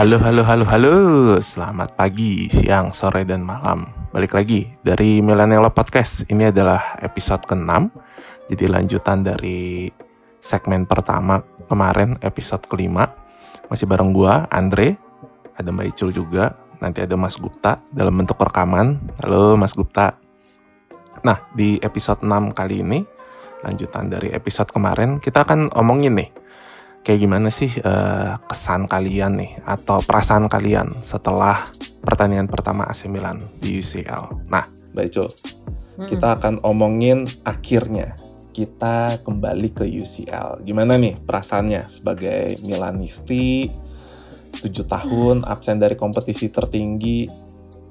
Halo, 0.00 0.16
halo, 0.16 0.40
halo, 0.48 0.64
halo. 0.64 0.94
Selamat 1.44 1.92
pagi, 1.92 2.48
siang, 2.48 2.88
sore, 2.88 3.28
dan 3.28 3.44
malam. 3.44 3.84
Balik 4.16 4.32
lagi 4.32 4.72
dari 4.80 5.20
Millennial 5.20 5.68
Podcast. 5.76 6.24
Ini 6.24 6.48
adalah 6.48 6.96
episode 7.04 7.44
ke-6. 7.44 7.68
Jadi 8.48 8.64
lanjutan 8.64 9.20
dari 9.20 9.92
segmen 10.40 10.88
pertama 10.88 11.44
kemarin, 11.68 12.16
episode 12.24 12.64
kelima. 12.64 13.12
Masih 13.68 13.84
bareng 13.84 14.16
gua, 14.16 14.48
Andre. 14.48 14.96
Ada 15.60 15.68
Mbak 15.68 15.92
Icul 15.92 16.16
juga. 16.16 16.56
Nanti 16.80 17.04
ada 17.04 17.20
Mas 17.20 17.36
Gupta 17.36 17.76
dalam 17.92 18.16
bentuk 18.16 18.40
rekaman. 18.40 18.96
Halo 19.20 19.60
Mas 19.60 19.76
Gupta. 19.76 20.16
Nah, 21.28 21.44
di 21.52 21.76
episode 21.76 22.24
6 22.24 22.56
kali 22.56 22.80
ini, 22.80 23.04
lanjutan 23.60 24.08
dari 24.08 24.32
episode 24.32 24.72
kemarin, 24.72 25.20
kita 25.20 25.44
akan 25.44 25.68
omongin 25.76 26.16
nih 26.16 26.39
kayak 27.00 27.20
gimana 27.20 27.48
sih 27.48 27.72
uh, 27.80 28.36
kesan 28.44 28.84
kalian 28.84 29.40
nih 29.40 29.52
atau 29.64 30.04
perasaan 30.04 30.46
kalian 30.46 31.00
setelah 31.00 31.72
pertandingan 32.04 32.48
pertama 32.48 32.88
AC 32.88 33.08
Milan 33.08 33.40
di 33.60 33.80
UCL. 33.80 34.48
Nah, 34.52 34.68
Mbak 34.92 35.04
Ico, 35.08 35.26
hmm. 35.26 36.08
kita 36.08 36.28
akan 36.40 36.54
omongin 36.64 37.24
akhirnya 37.44 38.16
kita 38.50 39.22
kembali 39.24 39.68
ke 39.72 39.84
UCL. 39.86 40.66
Gimana 40.66 41.00
nih 41.00 41.16
perasaannya 41.22 41.88
sebagai 41.88 42.60
Milanisti 42.66 43.70
7 44.60 44.66
tahun 44.84 45.36
absen 45.46 45.78
dari 45.78 45.94
kompetisi 45.94 46.50
tertinggi 46.50 47.30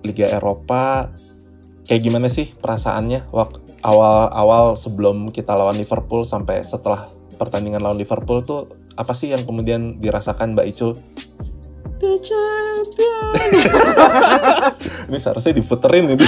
Liga 0.04 0.28
Eropa 0.30 1.10
kayak 1.88 2.02
gimana 2.04 2.28
sih 2.30 2.52
perasaannya 2.54 3.32
waktu 3.34 3.58
awal-awal 3.82 4.76
sebelum 4.76 5.32
kita 5.32 5.56
lawan 5.56 5.80
Liverpool 5.80 6.28
sampai 6.28 6.62
setelah 6.62 7.08
pertandingan 7.40 7.80
lawan 7.80 7.98
Liverpool 7.98 8.44
tuh 8.44 8.68
apa 9.00 9.16
sih 9.16 9.32
yang 9.32 9.48
kemudian 9.48 10.04
dirasakan 10.04 10.60
Mbak 10.60 10.76
Icul? 10.76 10.92
The 12.04 12.20
champion. 12.20 13.32
ini 15.08 15.18
seharusnya 15.20 15.56
diputerin 15.56 16.20
ini. 16.20 16.28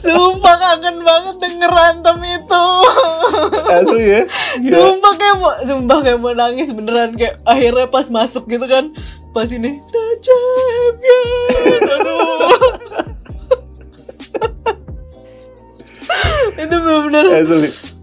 Sumpah 0.00 0.56
kangen 0.60 1.00
banget 1.00 1.36
denger 1.40 1.72
antem 1.72 2.16
itu. 2.36 2.66
Asli 3.80 4.04
ya? 4.04 4.20
Gila. 4.60 4.76
Sumpah 4.76 5.12
kayak 5.16 5.36
mau, 5.40 5.52
sumpah 5.64 5.98
kayak 6.04 6.18
mau 6.20 6.32
nangis 6.36 6.68
beneran 6.72 7.16
kayak 7.16 7.40
akhirnya 7.48 7.88
pas 7.88 8.08
masuk 8.12 8.44
gitu 8.48 8.64
kan, 8.68 8.92
pas 9.32 9.48
ini 9.48 9.80
the 9.88 10.04
champion. 10.20 11.80
Aduh. 11.96 12.28
itu 16.60 16.76
bener-bener 16.76 17.24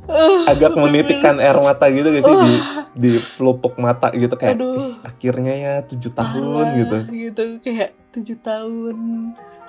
agak 0.52 0.74
menitikkan 0.76 1.38
air 1.38 1.58
mata 1.60 1.86
gitu 1.92 2.08
gak 2.10 2.24
sih? 2.24 2.36
Di 2.36 2.54
di 3.02 3.10
pelupuk 3.38 3.78
mata 3.78 4.10
gitu 4.16 4.34
kayak 4.34 4.58
Aduh. 4.58 4.98
akhirnya 5.06 5.54
ya 5.54 5.74
tujuh 5.86 6.12
tahun 6.16 6.66
ah, 6.66 6.76
gitu. 6.76 6.98
gitu 7.14 7.44
kayak 7.62 7.92
tujuh 8.10 8.38
tahun 8.42 8.98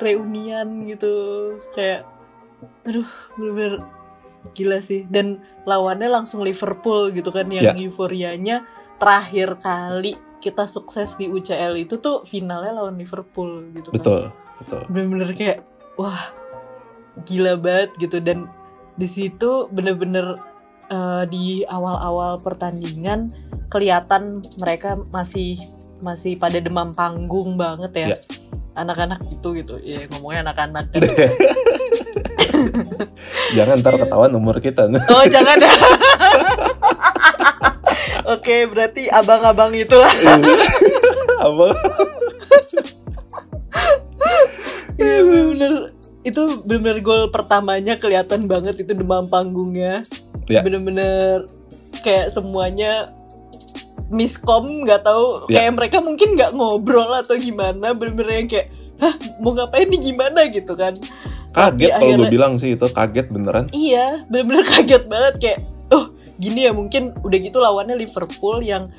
reunian 0.00 0.89
gitu 0.89 1.12
kayak 1.77 2.09
aduh 2.86 3.09
bener-bener 3.36 3.75
gila 4.56 4.78
sih. 4.81 5.05
Dan 5.11 5.42
lawannya 5.69 6.09
langsung 6.09 6.41
Liverpool 6.41 7.12
gitu 7.12 7.28
kan 7.28 7.50
yang 7.53 7.75
yeah. 7.75 7.77
euforianya 7.77 8.65
terakhir 8.98 9.59
kali 9.62 10.19
kita 10.38 10.71
sukses 10.71 11.19
di 11.19 11.27
UCL 11.27 11.75
itu 11.75 11.98
tuh 11.98 12.22
finalnya 12.22 12.71
lawan 12.71 12.94
Liverpool 12.94 13.75
gitu 13.75 13.91
betul, 13.91 14.31
kan 14.31 14.59
betul. 14.62 14.82
Bener-bener 14.91 15.31
kayak 15.34 15.59
wah 15.98 16.31
gila 17.27 17.59
banget 17.59 17.91
gitu. 17.98 18.22
Dan 18.22 18.47
di 18.98 19.06
situ 19.06 19.70
bener-bener 19.70 20.42
uh, 20.91 21.22
di 21.31 21.62
awal-awal 21.70 22.42
pertandingan 22.42 23.31
kelihatan 23.70 24.42
mereka 24.59 24.98
masih 25.14 25.54
masih 26.03 26.34
pada 26.34 26.59
demam 26.59 26.91
panggung 26.91 27.54
banget 27.54 27.92
ya. 27.94 28.09
Yeah. 28.14 28.20
Anak-anak 28.78 29.22
itu 29.31 29.48
gitu. 29.62 29.75
Ya 29.82 30.06
ngomongnya 30.10 30.50
anak-anak 30.50 30.91
kan. 30.94 31.00
jangan 33.56 33.82
ntar 33.82 33.94
ketahuan 33.98 34.34
umur 34.34 34.59
kita. 34.59 34.91
Oh, 35.15 35.25
jangan 35.26 35.59
ya. 35.62 35.72
Oke, 38.34 38.69
berarti 38.69 39.09
abang-abang 39.09 39.72
itulah. 39.72 40.12
Abang. 41.41 41.78
Iya 44.98 45.22
bener-bener 45.22 45.97
itu 46.28 46.62
bener-bener 46.65 47.00
gol 47.00 47.22
pertamanya 47.33 47.97
kelihatan 47.97 48.44
banget 48.47 48.84
itu 48.84 48.93
demam 48.93 49.27
panggungnya. 49.27 50.05
Yeah. 50.49 50.65
bener-bener 50.65 51.44
kayak 52.00 52.33
semuanya 52.33 53.12
miskom 54.09 54.84
nggak 54.84 55.05
tahu. 55.05 55.49
Yeah. 55.49 55.65
kayak 55.69 55.72
mereka 55.77 55.97
mungkin 56.00 56.37
nggak 56.37 56.53
ngobrol 56.56 57.12
atau 57.12 57.37
gimana 57.37 57.93
bener-bener 57.93 58.44
yang 58.44 58.49
kayak 58.49 58.69
hah 58.99 59.15
mau 59.39 59.55
ngapain 59.55 59.89
nih 59.89 60.00
gimana? 60.12 60.41
gitu 60.49 60.72
kan. 60.75 60.97
Kaget 61.53 61.91
kalau 61.97 62.16
gue 62.22 62.28
bilang 62.31 62.55
sih 62.60 62.77
itu 62.77 62.87
kaget 62.89 63.27
beneran. 63.33 63.66
Iya 63.72 64.25
bener-bener 64.28 64.65
kaget 64.72 65.05
banget 65.09 65.34
kayak 65.41 65.59
oh 65.93 66.12
gini 66.41 66.69
ya 66.69 66.72
mungkin. 66.72 67.16
Udah 67.25 67.39
gitu 67.41 67.59
lawannya 67.60 67.97
Liverpool 67.97 68.60
yang 68.65 68.93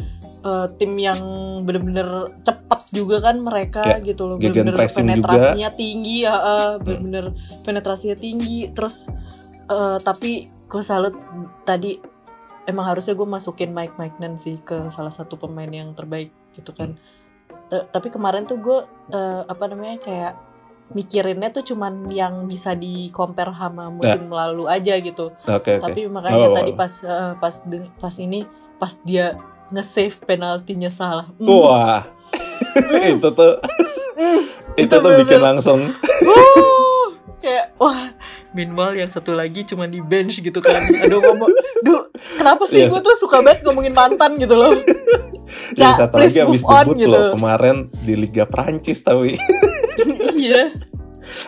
uh, 0.43 0.67
tim 0.75 0.95
yang 0.99 1.21
bener-bener 1.63 2.33
cepat 2.43 2.87
juga 2.89 3.21
kan 3.21 3.37
mereka 3.39 3.85
ya, 3.85 3.97
gitu 4.01 4.25
loh 4.25 4.35
bener-bener 4.41 4.75
penetrasinya 4.89 5.69
juga. 5.69 5.79
tinggi 5.79 6.15
ya 6.25 6.35
uh, 6.35 6.73
bener-bener 6.81 7.25
hmm. 7.33 7.63
penetrasinya 7.63 8.17
tinggi 8.17 8.71
terus 8.73 9.09
uh, 9.69 10.01
tapi 10.01 10.49
gue 10.69 10.83
salut 10.85 11.15
tadi 11.65 11.97
emang 12.69 12.85
harusnya 12.93 13.17
gue 13.17 13.27
masukin 13.27 13.73
Mike 13.73 13.97
Magnan 13.97 14.37
sih 14.37 14.61
ke 14.61 14.89
salah 14.93 15.13
satu 15.13 15.37
pemain 15.37 15.69
yang 15.69 15.93
terbaik 15.93 16.33
gitu 16.57 16.73
kan 16.73 16.97
hmm. 16.97 17.89
tapi 17.93 18.07
kemarin 18.09 18.45
tuh 18.45 18.57
gue 18.61 18.79
uh, 19.13 19.43
apa 19.45 19.63
namanya 19.69 19.97
kayak 20.01 20.33
mikirinnya 20.89 21.53
tuh 21.53 21.61
cuman 21.61 22.09
yang 22.09 22.49
bisa 22.49 22.73
di 22.73 23.13
compare 23.13 23.53
sama 23.53 23.93
musim 23.93 24.25
ya. 24.25 24.33
lalu 24.33 24.65
aja 24.65 24.97
gitu. 24.97 25.29
Okay, 25.45 25.77
okay. 25.77 25.85
Tapi 25.85 26.01
makanya 26.09 26.49
oh, 26.49 26.55
tadi 26.57 26.71
pas 26.73 26.93
uh, 27.05 27.33
pas 27.37 27.53
pas 28.01 28.15
ini 28.17 28.49
pas 28.81 28.93
dia 29.05 29.37
nge-save 29.73 30.17
penaltinya 30.25 30.89
salah. 30.89 31.27
Mm. 31.37 31.47
Wah. 31.47 32.01
Mm. 32.73 33.13
itu 33.17 33.27
tuh 33.33 33.53
mm. 34.17 34.41
itu, 34.77 34.85
itu 34.89 34.95
tuh 34.95 35.11
bikin 35.25 35.41
langsung 35.41 35.79
uh, 35.89 37.05
kayak 37.41 37.73
wah 37.81 38.13
minimal 38.53 38.97
yang 38.97 39.09
satu 39.09 39.37
lagi 39.37 39.61
cuma 39.65 39.85
di 39.85 40.01
bench 40.01 40.41
gitu 40.41 40.59
kan. 40.59 40.81
Aduh 41.05 41.21
ngomong, 41.21 41.51
duh 41.85 42.09
kenapa 42.37 42.65
sih 42.65 42.85
yes. 42.85 42.89
Iya. 42.89 42.93
gue 42.97 43.01
tuh 43.05 43.15
suka 43.21 43.45
banget 43.45 43.61
ngomongin 43.65 43.93
mantan 43.93 44.37
gitu 44.41 44.57
loh. 44.57 44.73
Ja, 45.73 45.97
ya, 45.97 46.05
satu 46.05 46.21
lagi 46.21 46.45
abis 46.45 46.61
debut 46.61 46.97
gitu. 46.97 47.09
loh 47.09 47.33
kemarin 47.33 47.89
di 48.05 48.13
Liga 48.13 48.45
Prancis 48.45 49.01
tapi. 49.01 49.33
iya. 50.37 50.69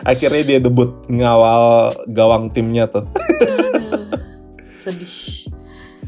Akhirnya 0.02 0.42
dia 0.42 0.58
debut 0.58 1.06
ngawal 1.06 1.94
gawang 2.10 2.50
timnya 2.50 2.90
tuh. 2.90 3.06
sedih 4.74 5.41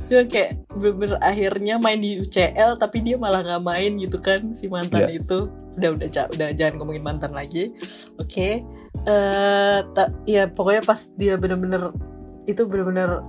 cuma 0.05 0.23
kayak 0.29 0.51
bener, 0.77 1.17
akhirnya 1.25 1.81
main 1.81 2.01
di 2.01 2.21
UCL 2.21 2.77
tapi 2.77 3.01
dia 3.01 3.17
malah 3.17 3.41
nggak 3.41 3.65
main 3.65 3.93
gitu 3.97 4.21
kan 4.21 4.53
si 4.53 4.69
mantan 4.69 5.09
yeah. 5.09 5.17
itu 5.17 5.49
udah 5.81 5.91
udah 5.97 6.25
udah 6.37 6.49
jangan 6.53 6.75
ngomongin 6.77 7.05
mantan 7.05 7.33
lagi 7.33 7.73
oke 8.21 8.29
okay. 8.29 8.61
uh, 9.09 9.81
eh, 9.81 10.11
ya 10.29 10.45
pokoknya 10.53 10.83
pas 10.85 11.01
dia 11.17 11.41
bener-bener 11.41 11.93
itu 12.45 12.63
bener-bener 12.69 13.25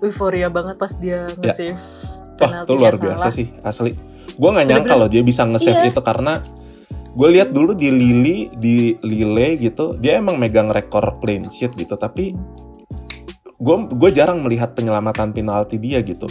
euforia 0.00 0.48
banget 0.48 0.80
pas 0.80 0.92
dia 0.96 1.28
ya. 1.28 1.36
nge-save 1.36 1.80
yeah. 1.80 2.18
Wah, 2.40 2.64
itu 2.64 2.72
luar 2.72 2.96
biasa 2.96 3.28
salah. 3.28 3.32
sih 3.36 3.46
asli 3.60 3.92
gue 4.40 4.50
nggak 4.50 4.66
nyangka 4.72 4.94
loh 4.96 5.08
dia 5.12 5.20
bisa 5.20 5.44
nge-save 5.44 5.84
iya. 5.84 5.92
itu 5.92 6.00
karena 6.00 6.40
gue 7.10 7.28
lihat 7.28 7.50
dulu 7.50 7.74
di 7.76 7.92
Lili 7.92 8.48
di 8.56 8.96
Lille 9.04 9.60
gitu 9.60 9.98
dia 10.00 10.16
emang 10.22 10.40
megang 10.40 10.72
rekor 10.72 11.20
clean 11.20 11.52
sheet 11.52 11.74
gitu 11.76 11.98
tapi 12.00 12.32
gue 13.60 13.76
gue 13.92 14.10
jarang 14.16 14.40
melihat 14.40 14.72
penyelamatan 14.72 15.36
penalti 15.36 15.76
dia 15.76 16.00
gitu 16.00 16.26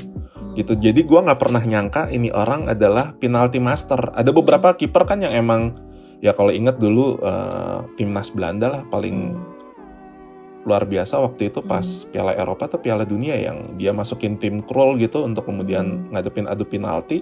gitu 0.58 0.74
jadi 0.74 1.06
gue 1.06 1.20
nggak 1.30 1.40
pernah 1.40 1.62
nyangka 1.62 2.10
ini 2.10 2.34
orang 2.34 2.66
adalah 2.68 3.14
penalti 3.16 3.62
master 3.62 4.18
ada 4.18 4.34
beberapa 4.34 4.74
kiper 4.74 5.06
kan 5.06 5.22
yang 5.22 5.38
emang 5.38 5.78
ya 6.20 6.34
kalau 6.34 6.50
inget 6.50 6.82
dulu 6.82 7.22
uh, 7.22 7.86
timnas 7.96 8.34
Belanda 8.34 8.68
lah 8.68 8.82
paling 8.90 9.38
hmm. 9.38 10.66
luar 10.66 10.90
biasa 10.90 11.22
waktu 11.22 11.54
itu 11.54 11.62
pas 11.62 11.86
hmm. 11.86 12.12
Piala 12.12 12.34
Eropa 12.34 12.66
atau 12.66 12.82
Piala 12.82 13.06
Dunia 13.06 13.38
yang 13.38 13.78
dia 13.78 13.94
masukin 13.94 14.42
tim 14.42 14.66
crawl 14.66 14.98
gitu 14.98 15.24
untuk 15.24 15.46
kemudian 15.46 16.10
hmm. 16.10 16.18
ngadepin 16.18 16.50
adu 16.50 16.66
penalti 16.66 17.22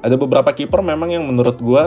ada 0.00 0.14
beberapa 0.14 0.54
kiper 0.54 0.86
memang 0.86 1.12
yang 1.12 1.26
menurut 1.26 1.58
gue 1.58 1.84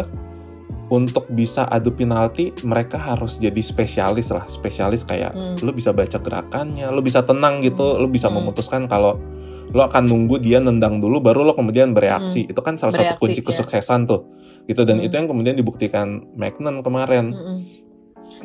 untuk 0.90 1.30
bisa 1.30 1.70
adu 1.70 1.94
penalti 1.94 2.50
mereka 2.66 2.98
harus 2.98 3.38
jadi 3.38 3.62
spesialis 3.62 4.34
lah 4.34 4.46
spesialis 4.50 5.06
kayak 5.06 5.34
hmm. 5.34 5.62
lo 5.62 5.70
bisa 5.70 5.94
baca 5.94 6.18
gerakannya 6.18 6.90
lo 6.90 7.02
bisa 7.06 7.22
tenang 7.22 7.62
gitu 7.62 7.96
hmm. 7.96 8.00
lo 8.02 8.08
bisa 8.10 8.28
hmm. 8.28 8.36
memutuskan 8.42 8.90
kalau 8.90 9.22
lo 9.70 9.86
akan 9.86 10.10
nunggu 10.10 10.42
dia 10.42 10.58
nendang 10.58 10.98
dulu 10.98 11.22
baru 11.22 11.46
lo 11.46 11.54
kemudian 11.54 11.94
bereaksi 11.94 12.46
hmm. 12.46 12.52
itu 12.52 12.62
kan 12.66 12.74
salah 12.82 12.98
bereaksi, 12.98 13.14
satu 13.14 13.22
kunci 13.22 13.42
ya. 13.42 13.46
kesuksesan 13.46 14.00
tuh 14.10 14.22
gitu 14.66 14.82
dan 14.86 14.98
hmm. 14.98 15.06
itu 15.06 15.14
yang 15.14 15.28
kemudian 15.30 15.56
dibuktikan 15.58 16.26
Magnan 16.34 16.82
kemarin 16.82 17.34
hmm. 17.34 17.60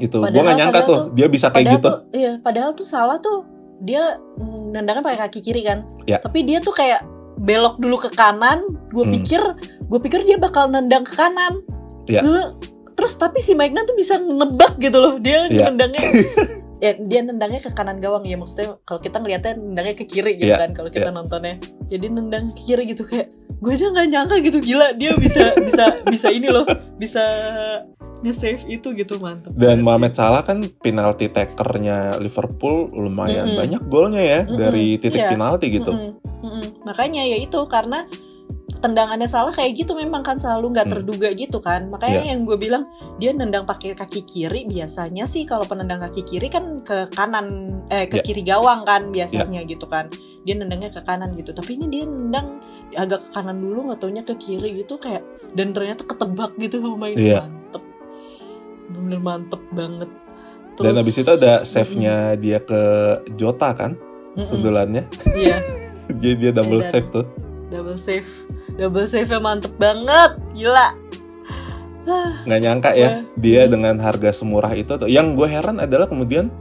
gitu 0.05 0.21
gue 0.21 0.43
gak 0.45 0.57
nyangka 0.61 0.81
tuh, 0.85 0.89
tuh 0.89 1.01
dia 1.17 1.27
bisa 1.33 1.49
kayak 1.49 1.81
gitu 1.81 1.89
tuh, 1.89 1.97
iya 2.13 2.37
padahal 2.45 2.77
tuh 2.77 2.85
salah 2.85 3.17
tuh 3.21 3.45
dia 3.81 4.21
nendangnya 4.73 5.05
pakai 5.05 5.21
kaki 5.29 5.41
kiri 5.41 5.65
kan 5.65 5.89
ya. 6.05 6.21
tapi 6.21 6.45
dia 6.45 6.61
tuh 6.61 6.77
kayak 6.77 7.05
belok 7.41 7.81
dulu 7.81 7.99
ke 7.99 8.11
kanan 8.15 8.63
gue 8.93 9.05
hmm. 9.05 9.15
pikir 9.21 9.43
gue 9.91 10.01
pikir 10.01 10.21
dia 10.29 10.37
bakal 10.39 10.71
nendang 10.71 11.03
ke 11.03 11.17
kanan 11.17 11.65
yeah. 12.09 12.23
terus 12.95 13.15
tapi 13.19 13.43
si 13.43 13.53
Maignan 13.53 13.85
tuh 13.85 13.97
bisa 13.97 14.19
nebak 14.21 14.79
gitu 14.79 14.99
loh 15.01 15.15
dia 15.19 15.49
yeah. 15.51 15.69
nendangnya 15.69 16.03
ya 16.85 16.93
dia 17.01 17.21
nendangnya 17.25 17.61
ke 17.65 17.71
kanan 17.73 17.97
gawang 18.03 18.29
ya 18.29 18.37
maksudnya 18.37 18.77
kalau 18.85 19.01
kita 19.01 19.17
ngeliatnya 19.17 19.57
nendangnya 19.57 19.95
ke 19.97 20.05
kiri 20.05 20.37
gitu 20.37 20.53
yeah. 20.53 20.61
kan 20.61 20.77
kalau 20.77 20.93
kita 20.93 21.09
yeah. 21.09 21.17
nontonnya 21.17 21.57
jadi 21.89 22.07
nendang 22.13 22.53
ke 22.53 22.61
kiri 22.69 22.85
gitu 22.93 23.09
kayak 23.09 23.33
gue 23.63 23.73
aja 23.73 23.89
nggak 23.89 24.09
nyangka 24.13 24.37
gitu 24.45 24.59
gila 24.61 24.93
dia 24.93 25.17
bisa 25.17 25.57
bisa 25.57 25.85
bisa 26.05 26.29
ini 26.29 26.53
loh 26.53 26.69
bisa 27.01 27.25
nge-save 28.25 28.65
itu 28.69 28.89
gitu 28.97 29.21
mantep 29.21 29.53
dan 29.57 29.85
Mohamed 29.85 30.17
Salah 30.17 30.41
kan 30.41 30.65
penalti 30.81 31.29
takernya 31.29 32.17
Liverpool 32.21 32.89
lumayan 32.93 33.49
mm 33.49 33.51
-hmm. 33.53 33.61
banyak 33.61 33.83
golnya 33.89 34.23
ya 34.25 34.41
mm 34.45 34.49
-hmm. 34.49 34.59
dari 34.61 34.87
titik 34.97 35.21
yeah. 35.21 35.33
penalti 35.33 35.67
gitu 35.73 35.93
mm 35.93 36.01
-hmm. 36.01 36.45
Mm 36.45 36.51
-hmm. 36.53 36.65
makanya 36.89 37.23
ya 37.25 37.37
itu 37.37 37.61
karena 37.69 38.09
tendangannya 38.85 39.25
salah 39.25 39.49
kayak 39.57 39.81
gitu 39.81 39.97
memang 39.97 40.21
kan 40.21 40.37
selalu 40.37 40.77
nggak 40.77 40.93
hmm. 40.93 40.95
terduga 41.01 41.29
hmm. 41.33 41.39
gitu 41.41 41.59
kan 41.65 41.89
makanya 41.89 42.21
yeah. 42.21 42.31
yang 42.37 42.45
gue 42.45 42.57
bilang 42.61 42.85
dia 43.17 43.33
nendang 43.33 43.65
pakai 43.65 43.97
kaki 43.97 44.29
kiri 44.29 44.69
biasanya 44.69 45.25
sih 45.25 45.49
kalau 45.49 45.65
penendang 45.65 46.05
kaki 46.05 46.21
kiri 46.21 46.53
kan 46.53 46.85
ke 46.85 47.09
kanan 47.17 47.81
eh 47.89 48.05
ke 48.05 48.21
yeah. 48.21 48.25
kiri 48.29 48.45
gawang 48.45 48.85
kan 48.85 49.09
biasanya 49.09 49.65
yeah. 49.65 49.73
gitu 49.73 49.89
kan 49.89 50.13
dia 50.45 50.53
nendangnya 50.53 50.93
ke 50.93 51.01
kanan 51.01 51.33
gitu 51.33 51.57
tapi 51.57 51.81
ini 51.81 51.89
dia 51.89 52.05
nendang 52.05 52.61
agak 52.93 53.25
ke 53.25 53.31
kanan 53.33 53.57
dulu 53.57 53.89
nggak 53.89 54.01
taunya 54.05 54.21
ke 54.21 54.37
kiri 54.37 54.85
gitu 54.85 55.01
kayak 55.01 55.25
dan 55.57 55.73
ternyata 55.73 56.05
ketebak 56.05 56.53
gitu 56.61 56.85
sama 56.85 57.09
main 57.09 57.17
yeah. 57.17 57.41
mantep 57.41 57.85
bener 58.93 59.21
mantep 59.25 59.63
banget 59.73 60.11
Terus, 60.75 60.85
dan 60.85 60.95
habis 61.01 61.17
itu 61.17 61.31
ada 61.31 61.55
save-nya 61.63 62.35
mm, 62.35 62.39
dia 62.43 62.59
ke 62.61 62.83
Jota 63.39 63.73
kan 63.73 63.97
mm 63.97 64.37
-mm. 64.37 64.45
sundulannya 64.45 65.09
iya 65.33 65.65
jadi 66.21 66.35
dia 66.37 66.53
double 66.53 66.85
save 66.85 67.09
tuh 67.09 67.25
double 67.73 67.97
save 67.97 68.44
double 68.79 69.07
save 69.07 69.35
mantep 69.39 69.75
banget. 69.79 70.39
Gila. 70.55 70.89
Nggak 72.45 72.61
nyangka 72.61 72.91
ya 72.93 73.25
dia 73.41 73.65
dengan 73.65 73.97
harga 73.97 74.31
semurah 74.31 74.73
itu 74.77 75.01
tuh. 75.01 75.09
Yang 75.09 75.41
gue 75.41 75.49
heran 75.49 75.81
adalah 75.81 76.05
kemudian 76.05 76.53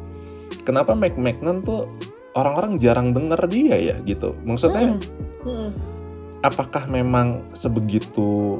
kenapa 0.63 0.95
Mike 0.95 1.19
Magnan 1.19 1.60
tuh 1.62 1.92
orang-orang 2.33 2.80
jarang 2.80 3.12
denger 3.12 3.42
dia 3.51 3.75
ya 3.75 3.95
gitu. 4.07 4.39
Maksudnya 4.48 4.95
hmm. 4.95 5.44
Hmm. 5.44 5.69
apakah 6.44 6.88
memang 6.88 7.44
sebegitu 7.51 8.60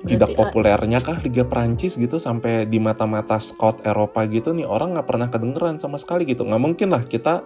Berarti 0.00 0.16
tidak 0.16 0.30
populernya 0.32 1.00
kah 1.04 1.20
Liga 1.20 1.44
Prancis 1.44 2.00
gitu 2.00 2.16
sampai 2.16 2.64
di 2.64 2.80
mata-mata 2.80 3.36
scout 3.36 3.84
Eropa 3.84 4.24
gitu 4.24 4.56
nih 4.56 4.64
orang 4.64 4.96
nggak 4.96 5.08
pernah 5.08 5.28
kedengeran 5.28 5.76
sama 5.76 6.00
sekali 6.00 6.24
gitu. 6.24 6.44
Nggak 6.44 6.62
mungkin 6.62 6.88
lah 6.92 7.04
kita 7.04 7.44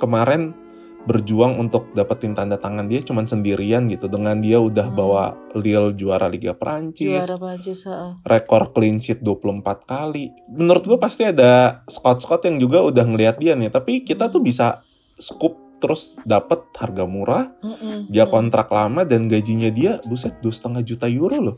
kemarin 0.00 0.56
berjuang 1.02 1.58
untuk 1.58 1.90
dapetin 1.98 2.30
tanda 2.30 2.54
tangan 2.54 2.86
dia 2.86 3.02
cuman 3.02 3.26
sendirian 3.26 3.90
gitu 3.90 4.06
dengan 4.06 4.38
dia 4.38 4.62
udah 4.62 4.86
hmm. 4.86 4.96
bawa 4.96 5.34
Lille 5.58 5.98
juara 5.98 6.30
Liga 6.30 6.54
Prancis, 6.54 7.10
juara 7.10 7.34
Prancis 7.34 7.82
uh. 7.90 8.22
rekor 8.22 8.70
clean 8.70 9.02
sheet 9.02 9.18
24 9.18 9.66
kali 9.82 10.30
menurut 10.46 10.86
gue 10.86 10.98
pasti 11.02 11.26
ada 11.26 11.82
scout-scout 11.90 12.46
yang 12.46 12.62
juga 12.62 12.86
udah 12.86 13.02
ngelihat 13.02 13.42
dia 13.42 13.58
nih 13.58 13.74
tapi 13.74 14.06
kita 14.06 14.30
tuh 14.30 14.38
bisa 14.38 14.86
scoop 15.18 15.58
terus 15.82 16.14
dapat 16.22 16.62
harga 16.78 17.02
murah 17.02 17.50
mm 17.58 17.74
-mm, 17.74 17.98
dia 18.06 18.30
kontrak 18.30 18.70
mm. 18.70 18.74
lama 18.78 19.02
dan 19.02 19.26
gajinya 19.26 19.74
dia 19.74 19.98
buset 20.06 20.38
dua 20.38 20.54
setengah 20.54 20.86
juta 20.86 21.10
euro 21.10 21.38
loh 21.42 21.56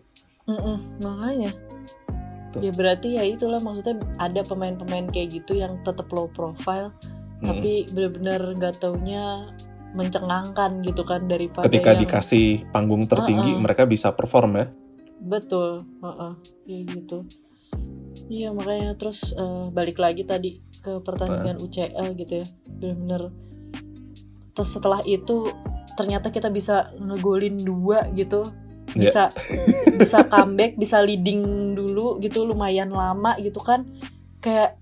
mm 0.49 0.57
-mm, 0.57 0.77
makanya 1.05 1.53
tuh. 2.57 2.65
ya 2.65 2.73
berarti 2.73 3.21
ya 3.21 3.23
itulah 3.29 3.61
maksudnya 3.61 4.01
ada 4.17 4.41
pemain-pemain 4.41 5.11
kayak 5.13 5.45
gitu 5.45 5.61
yang 5.61 5.77
tetap 5.85 6.09
low 6.09 6.33
profile 6.33 6.95
hmm. 7.45 7.51
tapi 7.53 7.73
benar-benar 7.93 8.41
nggak 8.57 8.75
taunya 8.81 9.53
mencengangkan 9.95 10.83
gitu 10.83 11.07
kan 11.07 11.31
daripada 11.31 11.65
ketika 11.71 11.95
yang... 11.95 12.01
dikasih 12.03 12.47
panggung 12.75 13.07
tertinggi 13.07 13.55
uh 13.55 13.57
-uh. 13.61 13.63
mereka 13.63 13.87
bisa 13.87 14.11
perform 14.11 14.59
ya 14.59 14.67
betul 15.23 15.87
uh 16.03 16.09
-uh. 16.09 16.33
kayak 16.67 16.83
gitu 16.91 17.29
iya 18.27 18.51
makanya 18.51 18.99
terus 18.99 19.31
uh, 19.39 19.71
balik 19.71 20.03
lagi 20.03 20.27
tadi 20.27 20.59
ke 20.83 20.99
pertandingan 21.01 21.63
uh. 21.63 21.65
UCL 21.65 22.09
gitu 22.19 22.35
ya 22.43 22.47
benar-benar 22.67 23.31
terus 24.55 24.71
setelah 24.75 25.01
itu 25.07 25.51
ternyata 25.95 26.35
kita 26.35 26.51
bisa 26.51 26.91
ngegolin 26.99 27.63
dua 27.63 28.11
gitu 28.19 28.51
ya. 28.95 29.07
bisa 29.07 29.23
yeah. 29.31 29.95
bisa 29.95 30.19
comeback 30.27 30.75
bisa 30.75 30.99
leading 31.03 31.75
dulu 31.79 32.19
gitu 32.19 32.43
lumayan 32.43 32.91
lama 32.91 33.39
gitu 33.39 33.63
kan 33.63 33.87
kayak 34.43 34.77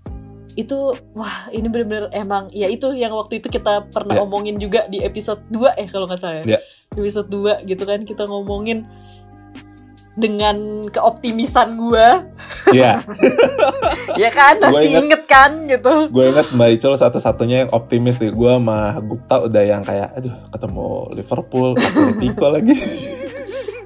itu 0.53 0.93
wah 1.17 1.49
ini 1.49 1.65
bener-bener 1.65 2.13
emang 2.13 2.49
ya 2.53 2.69
itu 2.69 2.93
yang 2.93 3.13
waktu 3.13 3.41
itu 3.41 3.49
kita 3.49 3.89
pernah 3.89 4.21
yeah. 4.21 4.25
omongin 4.25 4.61
juga 4.61 4.85
di 4.85 5.01
episode 5.01 5.41
2 5.49 5.79
eh 5.81 5.87
kalau 5.89 6.05
nggak 6.05 6.19
salah 6.19 6.45
ya. 6.45 6.57
Yeah. 6.57 6.61
Episode 6.93 7.29
2 7.29 7.65
gitu 7.65 7.83
kan 7.89 8.05
kita 8.05 8.29
ngomongin 8.29 8.85
dengan 10.13 10.87
keoptimisan 10.93 11.73
gue. 11.73 12.07
Iya. 12.69 13.01
ya 14.21 14.29
kan 14.29 14.61
masih 14.61 14.93
inget, 14.93 15.03
inget 15.09 15.23
kan 15.25 15.51
gitu. 15.65 16.13
Gue 16.13 16.29
inget 16.29 16.47
Mbak 16.53 16.69
Icul 16.77 16.93
satu-satunya 16.93 17.65
yang 17.65 17.71
optimis 17.73 18.21
nih. 18.21 18.29
Gue 18.29 18.53
sama 18.53 18.93
Gupta 19.01 19.41
udah 19.41 19.63
yang 19.65 19.81
kayak 19.81 20.13
aduh 20.13 20.37
ketemu 20.53 20.87
Liverpool, 21.17 21.69
Atletico 21.73 22.47
lagi. 22.53 22.75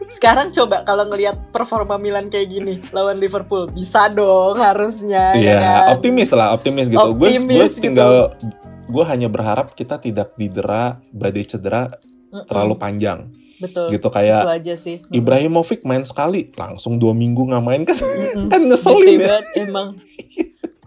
Sekarang 0.07 0.55
coba 0.55 0.87
kalau 0.87 1.03
ngelihat 1.11 1.51
performa 1.51 1.99
Milan 1.99 2.31
kayak 2.31 2.47
gini 2.47 2.79
lawan 2.95 3.19
Liverpool 3.19 3.67
bisa 3.67 4.07
dong 4.07 4.55
harusnya. 4.55 5.35
Ya 5.35 5.39
iya, 5.39 5.51
ya 5.51 5.59
kan? 5.59 5.87
optimis 5.99 6.29
lah, 6.31 6.47
optimis 6.55 6.87
gitu. 6.87 7.09
Gue 7.13 7.35
gue 7.35 7.67
gitu. 7.67 7.83
tinggal 7.83 8.31
gitu. 8.39 8.55
gue 8.87 9.03
hanya 9.03 9.27
berharap 9.27 9.75
kita 9.75 9.99
tidak 9.99 10.31
didera 10.39 11.03
badai 11.11 11.43
cedera 11.43 11.91
mm 11.91 12.31
-mm. 12.31 12.45
terlalu 12.47 12.75
panjang. 12.79 13.19
Betul. 13.59 13.91
Gitu 13.91 14.07
kayak 14.07 14.47
itu 14.47 14.51
aja 14.53 14.73
sih. 14.79 14.97
Ibrahimovic 15.11 15.83
main 15.83 16.07
sekali, 16.07 16.47
langsung 16.55 17.01
dua 17.01 17.11
minggu 17.11 17.51
nggak 17.51 17.65
main 17.65 17.83
kan, 17.83 17.99
mm 17.99 18.07
-mm. 18.07 18.47
kan 18.53 18.61
ngeselin 18.63 19.19
ya. 19.19 19.39
emang. 19.67 19.87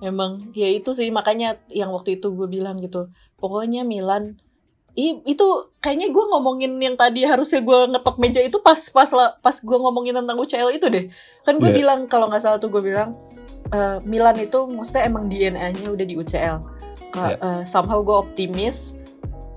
Emang 0.00 0.48
ya 0.56 0.64
itu 0.72 0.96
sih 0.96 1.12
makanya 1.12 1.60
yang 1.68 1.92
waktu 1.92 2.16
itu 2.16 2.32
gue 2.32 2.48
bilang 2.48 2.80
gitu. 2.80 3.12
Pokoknya 3.36 3.84
Milan 3.84 4.40
itu 5.24 5.46
kayaknya 5.78 6.10
gue 6.10 6.24
ngomongin 6.34 6.72
yang 6.82 6.96
tadi 6.98 7.24
harusnya 7.24 7.62
gue 7.62 7.78
ngetok 7.94 8.16
meja 8.18 8.40
itu 8.42 8.58
pas 8.58 8.78
pas 8.90 9.10
pas 9.38 9.56
gue 9.56 9.78
ngomongin 9.78 10.16
tentang 10.18 10.36
UCL 10.36 10.70
itu 10.76 10.86
deh 10.90 11.04
kan 11.46 11.56
gue 11.56 11.70
yeah. 11.70 11.78
bilang 11.78 12.00
kalau 12.10 12.28
nggak 12.28 12.42
salah 12.42 12.58
tuh 12.58 12.68
gue 12.68 12.82
bilang 12.82 13.16
uh, 13.72 13.98
Milan 14.02 14.36
itu 14.42 14.66
maksudnya 14.66 15.06
emang 15.06 15.30
DNA-nya 15.30 15.88
udah 15.88 16.06
di 16.06 16.14
UCL 16.18 16.56
Ka, 17.10 17.22
yeah. 17.34 17.38
uh, 17.42 17.62
somehow 17.66 18.02
gue 18.02 18.16
optimis 18.16 18.94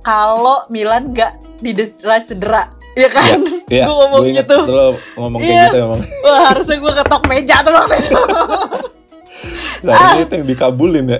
kalau 0.05 0.65
Milan 0.69 1.13
nggak 1.13 1.61
didera 1.63 2.17
cedera 2.21 2.63
ya 2.93 3.09
kan 3.09 3.39
yeah, 3.73 3.83
yeah. 3.83 3.85
gue 3.89 3.95
ngomong 3.95 4.21
gua 4.21 4.37
gitu 4.37 4.57
ngomong 5.17 5.39
yeah. 5.41 5.49
kayak 5.49 5.57
iya. 5.57 5.65
gitu 5.69 5.77
emang 5.81 6.01
wah 6.25 6.41
harusnya 6.53 6.77
gue 6.77 6.93
ketok 7.01 7.23
meja 7.25 7.55
tuh 7.65 7.73
waktu 7.73 7.95
itu 7.99 8.21
nah 9.83 9.95
ah. 10.01 10.13
itu 10.21 10.33
yang 10.33 10.47
dikabulin 10.47 11.05
ya 11.17 11.19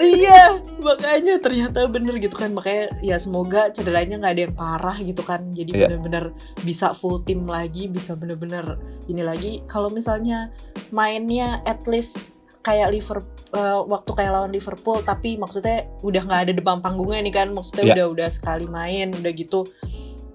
iya 0.00 0.44
makanya 0.80 1.38
ternyata 1.38 1.86
bener 1.86 2.16
gitu 2.18 2.34
kan 2.34 2.50
makanya 2.50 2.90
ya 3.04 3.20
semoga 3.20 3.70
cederanya 3.70 4.18
nggak 4.18 4.32
ada 4.34 4.42
yang 4.48 4.56
parah 4.56 4.96
gitu 4.98 5.22
kan 5.22 5.52
jadi 5.52 5.70
yeah. 5.70 5.80
bener-bener 5.88 6.24
bisa 6.66 6.90
full 6.96 7.22
tim 7.22 7.46
lagi 7.46 7.86
bisa 7.86 8.16
bener-bener 8.18 8.80
ini 9.06 9.22
lagi 9.22 9.62
kalau 9.68 9.92
misalnya 9.92 10.50
mainnya 10.90 11.62
at 11.68 11.84
least 11.86 12.28
kayak 12.60 12.92
Liverpool 12.92 13.40
uh, 13.56 13.80
waktu 13.88 14.10
kayak 14.12 14.32
lawan 14.36 14.52
Liverpool 14.52 15.00
tapi 15.00 15.40
maksudnya 15.40 15.88
udah 16.04 16.22
nggak 16.24 16.40
ada 16.48 16.52
depan 16.52 16.84
panggungnya 16.84 17.20
nih 17.24 17.34
kan 17.34 17.48
maksudnya 17.52 17.84
yeah. 17.92 17.96
udah 17.96 18.06
udah 18.12 18.28
sekali 18.28 18.66
main 18.68 19.12
udah 19.16 19.32
gitu 19.32 19.64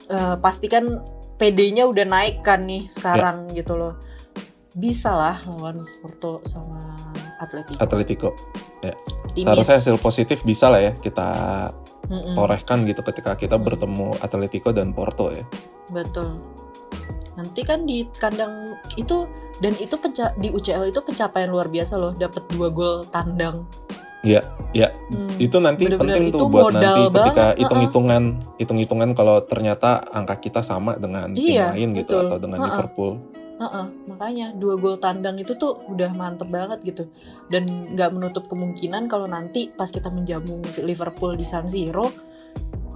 uh, 0.09 0.35
pasti 0.41 0.65
kan 0.65 1.01
PD-nya 1.35 1.83
udah 1.85 2.05
naik 2.07 2.41
kan 2.41 2.63
nih 2.63 2.87
sekarang 2.87 3.51
yeah. 3.51 3.61
gitu 3.61 3.77
loh 3.77 3.93
bisa 4.75 5.15
lah 5.15 5.39
lawan 5.47 5.79
Porto 6.03 6.43
sama 6.43 6.97
Atletico. 7.45 7.77
Atletico. 7.79 8.29
Ya. 8.81 8.93
Seharusnya 9.35 9.77
hasil 9.77 9.95
positif 10.01 10.41
bisa 10.41 10.67
lah 10.67 10.81
ya 10.81 10.93
kita 10.97 11.29
Mm-mm. 12.09 12.33
torehkan 12.37 12.85
gitu 12.89 13.01
ketika 13.05 13.37
kita 13.37 13.57
bertemu 13.61 14.17
Atletico 14.21 14.73
dan 14.73 14.91
Porto 14.91 15.29
ya. 15.29 15.45
Betul. 15.93 16.41
Nanti 17.35 17.61
kan 17.67 17.83
di 17.83 18.07
kandang 18.15 18.79
itu 18.95 19.27
dan 19.59 19.75
itu 19.79 19.95
penca 19.99 20.31
di 20.39 20.51
UCL 20.51 20.91
itu 20.91 20.99
pencapaian 21.03 21.51
luar 21.51 21.67
biasa 21.67 21.99
loh, 21.99 22.11
dapat 22.15 22.43
dua 22.51 22.67
gol 22.71 23.03
tandang. 23.07 23.67
Iya, 24.25 24.41
iya. 24.73 24.89
Hmm, 25.13 25.37
itu 25.37 25.57
nanti 25.61 25.85
Bener-bener 25.85 26.17
penting 26.17 26.33
tuh 26.33 26.49
buat 26.49 26.73
nanti 26.73 27.13
ketika 27.13 27.45
hitung-hitungan 27.61 28.23
hitung-hitungan 28.57 29.09
kalau 29.13 29.37
ternyata 29.45 30.01
angka 30.09 30.41
kita 30.41 30.65
sama 30.65 30.97
dengan 30.97 31.29
iya, 31.37 31.69
tim 31.69 31.77
lain 31.77 31.89
gitu 32.01 32.17
betul. 32.17 32.25
atau 32.25 32.37
dengan 32.41 32.59
uh-uh. 32.65 32.69
Liverpool 32.73 33.11
Uh-uh, 33.55 33.88
makanya 34.12 34.51
dua 34.51 34.75
gol 34.75 35.00
tandang 35.00 35.39
itu 35.39 35.55
tuh 35.55 35.79
udah 35.88 36.12
mantep 36.12 36.51
banget 36.51 36.83
gitu. 36.83 37.07
Dan 37.47 37.95
nggak 37.95 38.12
menutup 38.12 38.51
kemungkinan 38.51 39.07
kalau 39.07 39.25
nanti 39.25 39.71
pas 39.71 39.88
kita 39.88 40.12
menjamu 40.12 40.59
Liverpool 40.83 41.39
di 41.39 41.47
San 41.47 41.67
Siro 41.67 42.12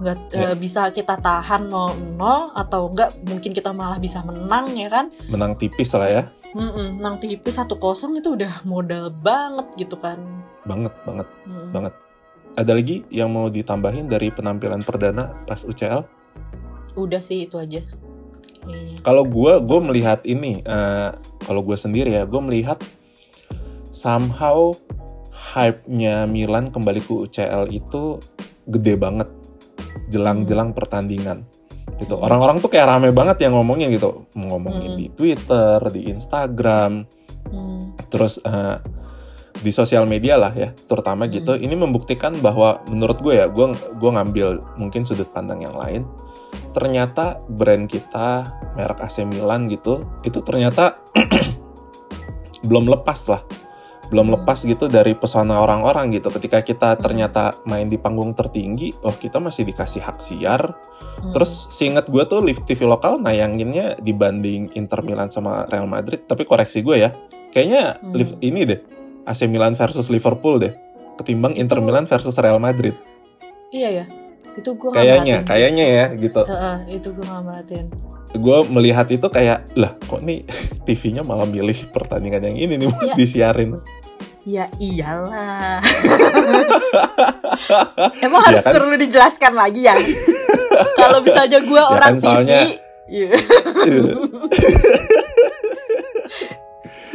nggak 0.00 0.32
yeah. 0.32 0.52
uh, 0.52 0.56
bisa 0.56 0.88
kita 0.88 1.20
tahan 1.20 1.68
0-0 1.68 2.16
atau 2.56 2.88
enggak 2.88 3.12
mungkin 3.28 3.52
kita 3.52 3.68
malah 3.76 4.00
bisa 4.00 4.24
menang 4.24 4.72
ya 4.76 4.88
kan? 4.88 5.12
Menang 5.28 5.56
tipis 5.60 5.92
lah 5.92 6.08
ya. 6.08 6.22
Mm-mm, 6.56 6.98
menang 6.98 7.20
tipis 7.20 7.60
satu 7.60 7.76
kosong 7.76 8.16
itu 8.16 8.32
udah 8.32 8.64
modal 8.64 9.12
banget 9.12 9.68
gitu 9.76 10.00
kan. 10.00 10.16
Banget 10.64 10.92
banget 11.04 11.28
mm. 11.44 11.68
banget. 11.72 11.94
Ada 12.56 12.72
lagi 12.74 13.06
yang 13.12 13.30
mau 13.30 13.52
ditambahin 13.52 14.08
dari 14.08 14.32
penampilan 14.32 14.82
perdana 14.82 15.36
pas 15.44 15.62
UCL 15.62 16.20
udah 16.98 17.22
sih 17.22 17.46
itu 17.46 17.56
aja 17.58 17.82
Kalau 19.00 19.24
gue, 19.24 19.52
gue 19.64 19.80
melihat 19.80 20.20
ini, 20.28 20.60
uh, 20.68 21.16
kalau 21.48 21.64
gue 21.64 21.76
sendiri 21.76 22.12
ya, 22.12 22.28
gue 22.28 22.40
melihat 22.44 22.78
somehow 23.90 24.76
hype-nya 25.32 26.28
Milan 26.28 26.68
kembali 26.70 27.00
ke 27.00 27.12
UCL 27.26 27.72
itu 27.72 28.20
gede 28.68 28.94
banget 29.00 29.28
jelang-jelang 30.12 30.76
pertandingan 30.76 31.48
gitu 31.98 32.16
hmm. 32.16 32.24
orang-orang 32.24 32.62
tuh 32.62 32.70
kayak 32.72 32.86
rame 32.88 33.10
banget 33.10 33.44
yang 33.44 33.56
ngomongin 33.58 33.92
gitu 33.92 34.24
ngomongin 34.32 34.94
hmm. 34.94 34.98
di 35.00 35.06
Twitter 35.12 35.78
di 35.90 36.08
Instagram 36.08 37.04
hmm. 37.50 38.08
terus 38.08 38.38
uh, 38.42 38.78
di 39.60 39.68
sosial 39.74 40.08
media 40.08 40.40
lah 40.40 40.54
ya 40.54 40.72
terutama 40.88 41.26
hmm. 41.26 41.32
gitu 41.36 41.52
ini 41.58 41.76
membuktikan 41.76 42.38
bahwa 42.40 42.80
menurut 42.88 43.20
gue 43.20 43.36
ya 43.42 43.46
gue 43.50 43.66
gue 43.74 44.10
ngambil 44.10 44.48
mungkin 44.80 45.04
sudut 45.04 45.28
pandang 45.34 45.60
yang 45.60 45.76
lain 45.76 46.08
ternyata 46.70 47.42
brand 47.46 47.90
kita 47.90 48.46
merek 48.78 49.02
AC 49.02 49.26
Milan 49.26 49.66
gitu 49.66 50.06
itu 50.22 50.38
ternyata 50.42 50.98
belum 52.68 52.86
lepas 52.86 53.20
lah 53.30 53.42
belum 54.10 54.26
hmm. 54.26 54.34
lepas 54.42 54.58
gitu 54.66 54.90
dari 54.90 55.14
pesona 55.14 55.62
orang-orang 55.62 56.10
gitu. 56.10 56.28
Ketika 56.34 56.60
kita 56.66 56.98
ternyata 56.98 57.54
main 57.64 57.86
di 57.86 57.96
panggung 57.96 58.34
tertinggi, 58.34 58.90
oh 59.06 59.14
kita 59.14 59.38
masih 59.38 59.62
dikasih 59.64 60.02
hak 60.02 60.18
siar. 60.18 60.62
Hmm. 61.22 61.32
Terus 61.32 61.70
seingat 61.70 62.10
gue 62.10 62.22
tuh 62.26 62.42
Live 62.42 62.66
TV 62.66 62.84
lokal 62.84 63.22
nayanginnya 63.22 63.96
dibanding 64.02 64.74
Inter 64.74 65.00
Milan 65.06 65.30
sama 65.30 65.64
Real 65.70 65.86
Madrid. 65.86 66.26
Tapi 66.26 66.42
koreksi 66.42 66.82
gue 66.82 67.06
ya, 67.06 67.14
kayaknya 67.54 68.02
hmm. 68.02 68.12
live 68.12 68.34
ini 68.42 68.60
deh 68.66 68.80
AC 69.24 69.46
Milan 69.46 69.78
versus 69.78 70.10
Liverpool 70.10 70.58
deh, 70.58 70.74
ketimbang. 71.16 71.54
Inter 71.54 71.78
Milan 71.78 72.10
versus 72.10 72.34
Real 72.34 72.58
Madrid. 72.58 72.98
Iya 73.70 74.02
ya, 74.02 74.04
itu 74.58 74.70
gue 74.74 74.90
kayaknya, 74.90 75.46
kayaknya 75.46 75.86
ya 75.86 76.04
gitu. 76.18 76.42
Uh, 76.42 76.82
itu 76.90 77.08
gue 77.14 77.24
gak 77.26 77.42
merhatiin 77.46 77.86
gue 78.30 78.58
melihat 78.70 79.10
itu 79.10 79.26
kayak 79.26 79.66
lah 79.74 79.90
kok 80.06 80.22
nih 80.22 80.46
TV-nya 80.86 81.26
malah 81.26 81.50
milih 81.50 81.90
pertandingan 81.90 82.46
yang 82.46 82.56
ini 82.58 82.74
nih 82.78 82.88
buat 82.90 83.10
ya. 83.14 83.16
disiarin 83.18 83.82
Ya 84.40 84.72
iyalah. 84.80 85.84
Emang 88.24 88.40
harus 88.40 88.64
ya 88.64 88.66
kan? 88.66 88.72
perlu 88.72 88.96
dijelaskan 88.96 89.52
lagi 89.52 89.84
ya? 89.84 89.92
Kalau 90.96 91.20
misalnya 91.20 91.60
gue 91.60 91.76
ya 91.76 91.84
orang 91.84 92.16
kan, 92.16 92.48
TV, 92.48 92.80
iya. 93.12 93.36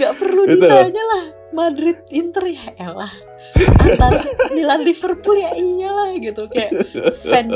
Gak 0.06 0.13
perlu 0.22 0.42
ditanya 0.54 1.01
lah 1.01 1.24
Madrid 1.56 1.98
Inter 2.12 2.44
ya 2.52 2.76
elah 2.76 3.14
antar 3.80 4.20
Milan 4.52 4.84
Liverpool 4.84 5.40
ya 5.40 5.56
iyalah 5.56 6.20
gitu 6.20 6.52
kayak 6.52 6.76
fan 7.24 7.50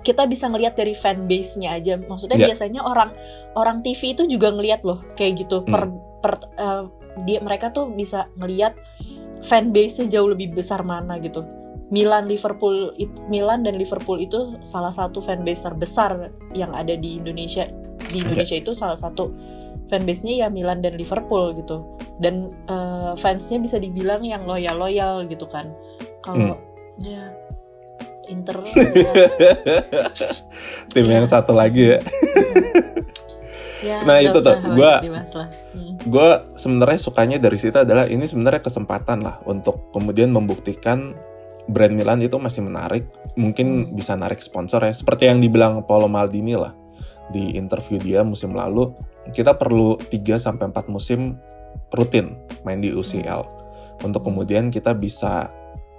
kita 0.00 0.24
bisa 0.24 0.48
ngelihat 0.48 0.74
dari 0.74 0.96
fan 0.96 1.28
base 1.28 1.60
nya 1.60 1.76
aja 1.76 2.00
maksudnya 2.00 2.40
yeah. 2.40 2.48
biasanya 2.48 2.80
orang 2.80 3.12
orang 3.54 3.84
TV 3.84 4.16
itu 4.16 4.24
juga 4.24 4.48
ngelihat 4.50 4.80
loh 4.82 5.04
kayak 5.14 5.44
gitu 5.44 5.60
hmm. 5.60 5.68
per 5.68 5.82
per 6.24 6.34
uh, 6.56 6.88
dia 7.22 7.38
mereka 7.38 7.70
tuh 7.70 7.92
bisa 7.92 8.26
ngelihat 8.40 8.74
fanbase-nya 9.44 10.18
jauh 10.18 10.32
lebih 10.32 10.56
besar 10.56 10.82
mana 10.82 11.20
gitu. 11.20 11.44
Milan 11.92 12.26
Liverpool 12.26 12.96
Milan 13.28 13.62
dan 13.62 13.76
Liverpool 13.76 14.18
itu 14.18 14.56
salah 14.64 14.90
satu 14.90 15.20
fanbase 15.20 15.62
terbesar 15.62 16.32
yang 16.56 16.72
ada 16.74 16.96
di 16.96 17.20
Indonesia. 17.20 17.68
Di 18.10 18.24
Indonesia 18.24 18.56
itu 18.56 18.72
salah 18.74 18.98
satu 18.98 19.30
fanbase-nya 19.92 20.46
ya 20.46 20.48
Milan 20.48 20.80
dan 20.80 20.96
Liverpool 20.96 21.54
gitu. 21.56 21.84
Dan 22.18 22.52
uh, 22.70 23.18
fansnya 23.18 23.58
bisa 23.60 23.76
dibilang 23.78 24.22
yang 24.22 24.46
loyal-loyal 24.48 25.26
gitu 25.28 25.44
kan. 25.50 25.72
Kalau 26.24 26.56
hmm. 26.56 27.04
ya 27.04 27.24
Inter 28.24 28.56
ya, 28.64 29.12
tim 30.96 31.04
ya. 31.04 31.20
yang 31.20 31.28
satu 31.28 31.52
lagi 31.52 31.92
ya. 31.92 32.00
ya 33.84 34.00
nah 34.08 34.16
itu 34.16 34.40
tuh 34.40 34.56
gue 34.64 34.92
gue 36.08 36.28
sebenarnya 36.56 36.96
sukanya 37.04 37.36
dari 37.36 37.60
situ 37.60 37.76
adalah 37.76 38.08
ini 38.08 38.24
sebenarnya 38.24 38.64
kesempatan 38.64 39.20
lah 39.20 39.44
untuk 39.44 39.92
kemudian 39.92 40.32
membuktikan 40.32 41.12
brand 41.68 41.94
Milan 41.96 42.20
itu 42.20 42.36
masih 42.36 42.60
menarik, 42.64 43.08
mungkin 43.40 43.88
hmm. 43.88 43.96
bisa 43.96 44.12
narik 44.16 44.44
sponsor 44.44 44.84
ya. 44.84 44.92
Seperti 44.92 45.28
yang 45.28 45.40
dibilang 45.40 45.84
Paolo 45.84 46.08
Maldini 46.10 46.56
lah 46.56 46.76
di 47.32 47.56
interview 47.56 47.96
dia 47.96 48.20
musim 48.20 48.52
lalu, 48.52 48.92
kita 49.32 49.56
perlu 49.56 49.96
3 49.96 50.36
sampai 50.36 50.68
4 50.68 50.92
musim 50.92 51.38
rutin 51.94 52.36
main 52.66 52.82
di 52.82 52.90
UCL 52.90 53.40
hmm. 53.44 54.06
untuk 54.06 54.26
kemudian 54.26 54.68
kita 54.68 54.92
bisa 54.92 55.48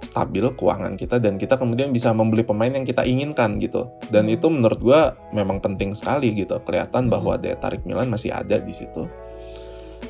stabil 0.04 0.44
keuangan 0.52 0.94
kita 0.94 1.16
dan 1.16 1.40
kita 1.40 1.56
kemudian 1.56 1.88
bisa 1.88 2.12
membeli 2.12 2.44
pemain 2.44 2.68
yang 2.68 2.84
kita 2.84 3.02
inginkan 3.02 3.56
gitu. 3.56 3.88
Dan 4.12 4.28
hmm. 4.28 4.36
itu 4.36 4.46
menurut 4.52 4.78
gue 4.78 5.00
memang 5.32 5.58
penting 5.58 5.96
sekali 5.96 6.36
gitu. 6.36 6.60
Kelihatan 6.62 7.08
bahwa 7.08 7.34
hmm. 7.34 7.42
daya 7.42 7.56
tarik 7.56 7.82
Milan 7.88 8.12
masih 8.12 8.30
ada 8.30 8.60
di 8.60 8.70
situ 8.76 9.08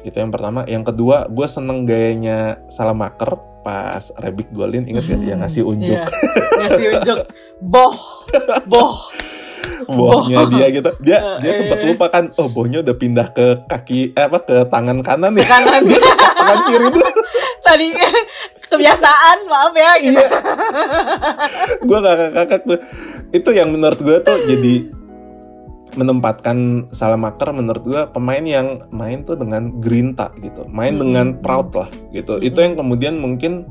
itu 0.06 0.16
yang 0.22 0.30
pertama 0.30 0.62
yang 0.70 0.86
kedua 0.86 1.26
gue 1.26 1.46
seneng 1.50 1.82
gayanya 1.82 2.62
Salamaker 2.70 3.38
pas 3.66 4.14
Rebic 4.22 4.54
golin 4.54 4.86
inget 4.86 5.10
gak 5.10 5.18
yang 5.18 5.42
ngasih 5.42 5.66
unjuk 5.66 5.98
yeah. 5.98 6.06
ngasih 6.62 6.86
unjuk 6.94 7.18
boh 7.58 7.94
boh 8.70 8.94
bohnya 9.86 10.48
dia 10.50 10.66
gitu 10.70 10.90
dia 11.02 11.18
uh, 11.18 11.38
dia 11.40 11.52
sempat 11.56 11.78
iya. 11.82 11.86
lupa 11.92 12.06
kan 12.10 12.24
oh 12.36 12.48
bohnya 12.50 12.82
udah 12.82 12.96
pindah 12.96 13.28
ke 13.32 13.46
kaki 13.70 14.12
eh, 14.14 14.24
apa 14.26 14.38
ke 14.42 14.56
tangan 14.68 14.98
kanan 15.04 15.32
ya 15.36 15.46
kanan 15.46 15.82
tangan 16.38 16.58
kiri 16.66 16.86
tuh 16.90 17.08
tadi 17.62 17.88
kebiasaan 18.66 19.38
maaf 19.46 19.74
ya 19.74 19.92
gitu. 20.02 20.18
iya 20.18 20.26
gue 21.82 21.98
kakak 21.98 22.30
kakak 22.34 22.60
tuh 22.66 22.78
itu 23.34 23.50
yang 23.54 23.68
menurut 23.70 23.98
gue 23.98 24.16
tuh 24.22 24.38
jadi 24.46 24.74
menempatkan 25.96 26.88
Salamaker 26.92 27.56
menurut 27.56 27.82
gue 27.82 28.02
pemain 28.12 28.44
yang 28.44 28.84
main 28.92 29.24
tuh 29.24 29.34
dengan 29.34 29.80
grinta 29.80 30.28
gitu, 30.44 30.68
main 30.68 30.94
hmm. 30.94 31.02
dengan 31.02 31.26
proud 31.40 31.72
lah 31.72 31.88
gitu. 32.12 32.36
Hmm. 32.36 32.44
Itu 32.44 32.58
yang 32.60 32.76
kemudian 32.76 33.16
mungkin 33.16 33.64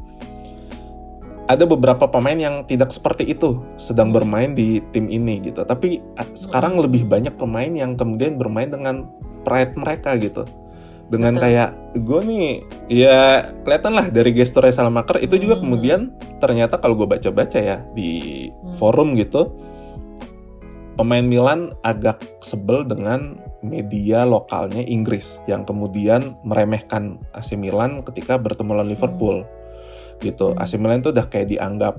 ada 1.45 1.63
beberapa 1.69 2.09
pemain 2.09 2.37
yang 2.37 2.65
tidak 2.65 2.89
seperti 2.89 3.29
itu 3.29 3.61
sedang 3.77 4.09
bermain 4.09 4.57
di 4.57 4.81
tim 4.89 5.05
ini 5.09 5.41
gitu. 5.45 5.61
Tapi 5.61 6.01
sekarang 6.33 6.81
lebih 6.81 7.05
banyak 7.05 7.37
pemain 7.37 7.69
yang 7.69 7.93
kemudian 7.93 8.41
bermain 8.41 8.69
dengan 8.69 9.05
pride 9.45 9.77
mereka 9.77 10.17
gitu. 10.17 10.43
Dengan 11.05 11.37
Betul. 11.37 11.43
kayak 11.45 11.69
gue 12.01 12.21
nih 12.25 12.47
ya 12.89 13.45
kelihatan 13.61 13.93
lah 13.93 14.09
dari 14.09 14.33
gesturnya 14.33 14.73
Salamaker 14.73 15.21
itu 15.21 15.37
juga 15.37 15.61
hmm. 15.61 15.61
kemudian 15.61 16.01
ternyata 16.41 16.81
kalau 16.81 16.97
gue 16.97 17.05
baca-baca 17.05 17.61
ya 17.61 17.77
di 17.93 18.49
hmm. 18.49 18.81
forum 18.81 19.13
gitu 19.13 19.53
pemain 20.97 21.21
Milan 21.21 21.69
agak 21.85 22.25
sebel 22.41 22.89
dengan 22.89 23.37
media 23.61 24.25
lokalnya 24.25 24.81
Inggris 24.81 25.37
yang 25.45 25.61
kemudian 25.61 26.33
meremehkan 26.41 27.21
AC 27.37 27.53
Milan 27.53 28.01
ketika 28.01 28.41
bertemu 28.41 28.71
lawan 28.73 28.89
Liverpool. 28.89 29.37
Hmm. 29.45 29.64
Gitu. 30.21 30.55
AC 30.55 30.77
Milan 30.79 31.03
itu 31.03 31.11
udah 31.11 31.25
kayak 31.27 31.47
dianggap 31.51 31.95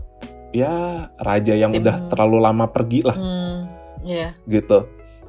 ya 0.55 1.07
raja 1.21 1.53
yang 1.53 1.75
Tim. 1.75 1.85
udah 1.85 1.97
terlalu 2.09 2.39
lama 2.41 2.67
pergi 2.71 3.01
lah. 3.05 3.17
Hmm. 3.17 3.69
Yeah. 4.07 4.33
Gitu. 4.49 4.87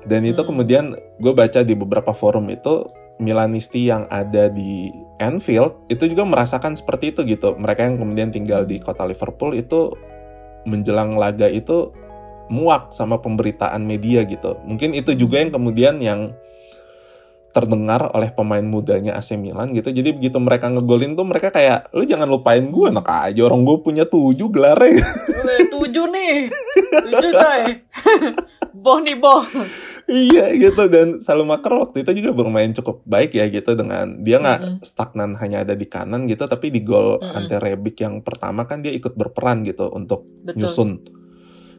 Dan 0.07 0.23
itu 0.23 0.39
hmm. 0.39 0.49
kemudian 0.49 0.85
gue 1.19 1.33
baca 1.35 1.59
di 1.65 1.73
beberapa 1.75 2.15
forum 2.15 2.47
itu 2.47 2.87
Milanisti 3.17 3.89
yang 3.89 4.05
ada 4.13 4.45
di 4.45 4.93
Anfield 5.17 5.73
itu 5.89 6.05
juga 6.05 6.21
merasakan 6.21 6.77
seperti 6.77 7.17
itu 7.17 7.25
gitu. 7.25 7.57
Mereka 7.57 7.81
yang 7.81 7.97
kemudian 7.97 8.29
tinggal 8.29 8.63
di 8.63 8.77
kota 8.77 9.09
Liverpool 9.09 9.57
itu 9.57 9.97
menjelang 10.69 11.17
laga 11.17 11.49
itu 11.49 11.89
muak 12.47 12.93
sama 12.93 13.17
pemberitaan 13.17 13.83
media 13.83 14.21
gitu. 14.23 14.55
Mungkin 14.63 14.93
itu 14.93 15.17
juga 15.17 15.41
yang 15.41 15.51
kemudian 15.51 15.97
yang 15.97 16.37
terdengar 17.55 18.11
oleh 18.13 18.29
pemain 18.31 18.61
mudanya 18.61 19.17
AC 19.17 19.33
Milan 19.39 19.73
gitu. 19.73 19.89
Jadi 19.89 20.13
begitu 20.13 20.37
mereka 20.37 20.69
ngegolin 20.69 21.17
tuh 21.17 21.25
mereka 21.25 21.49
kayak 21.49 21.89
lu 21.95 22.05
jangan 22.05 22.29
lupain 22.29 22.61
gue 22.61 22.85
enak 22.91 23.07
aja 23.07 23.41
orang 23.43 23.65
gue 23.65 23.77
punya 23.81 24.03
tujuh 24.05 24.47
gelar 24.51 24.77
tujuh 25.73 26.05
nih. 26.11 26.51
Tujuh 27.07 27.31
coy. 27.33 27.61
boh 28.83 28.99
nih 29.01 29.17
boh. 29.17 29.43
iya 30.07 30.55
gitu 30.55 30.87
dan 30.87 31.19
Salumaker 31.19 31.83
waktu 31.83 32.07
itu 32.07 32.23
juga 32.23 32.31
bermain 32.31 32.71
cukup 32.71 33.03
baik 33.03 33.35
ya 33.35 33.51
gitu 33.51 33.75
dengan 33.75 34.23
dia 34.23 34.39
nggak 34.39 34.59
mm 34.63 34.67
-hmm. 34.79 34.85
stagnan 34.85 35.35
hanya 35.35 35.67
ada 35.67 35.75
di 35.75 35.83
kanan 35.83 36.23
gitu 36.31 36.47
tapi 36.47 36.71
di 36.71 36.79
gol 36.79 37.19
mm 37.19 37.27
-hmm. 37.27 37.35
ante 37.35 37.55
Rebic 37.59 37.99
yang 37.99 38.23
pertama 38.23 38.63
kan 38.63 38.79
dia 38.79 38.95
ikut 38.95 39.19
berperan 39.19 39.67
gitu 39.67 39.91
untuk 39.91 40.23
Betul. 40.47 40.63
nyusun 40.63 40.89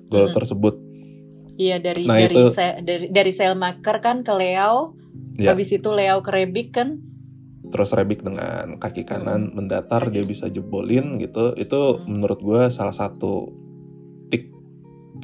gol 0.09 0.27
hmm. 0.33 0.35
tersebut. 0.35 0.75
Iya 1.59 1.77
dari 1.83 2.07
nah, 2.07 2.17
dari, 2.17 2.35
itu, 2.35 2.43
se, 2.49 2.67
dari 2.81 3.07
dari 3.13 3.33
Selmaker 3.35 3.99
kan 3.99 4.25
ke 4.25 4.33
Leo, 4.33 4.97
ya. 5.38 5.54
habis 5.54 5.71
itu 5.71 5.88
Leo 5.95 6.21
ke 6.21 6.30
Rebic 6.35 6.75
kan. 6.75 7.00
Terus 7.68 7.95
Rebic 7.95 8.25
dengan 8.26 8.76
kaki 8.76 9.07
kanan 9.07 9.52
hmm. 9.52 9.54
mendatar 9.54 10.11
dia 10.11 10.25
bisa 10.26 10.50
jebolin 10.50 11.16
gitu. 11.23 11.54
Itu 11.54 12.02
hmm. 12.02 12.04
menurut 12.11 12.40
gue 12.42 12.62
salah 12.75 12.95
satu 12.95 13.54
tik 14.28 14.50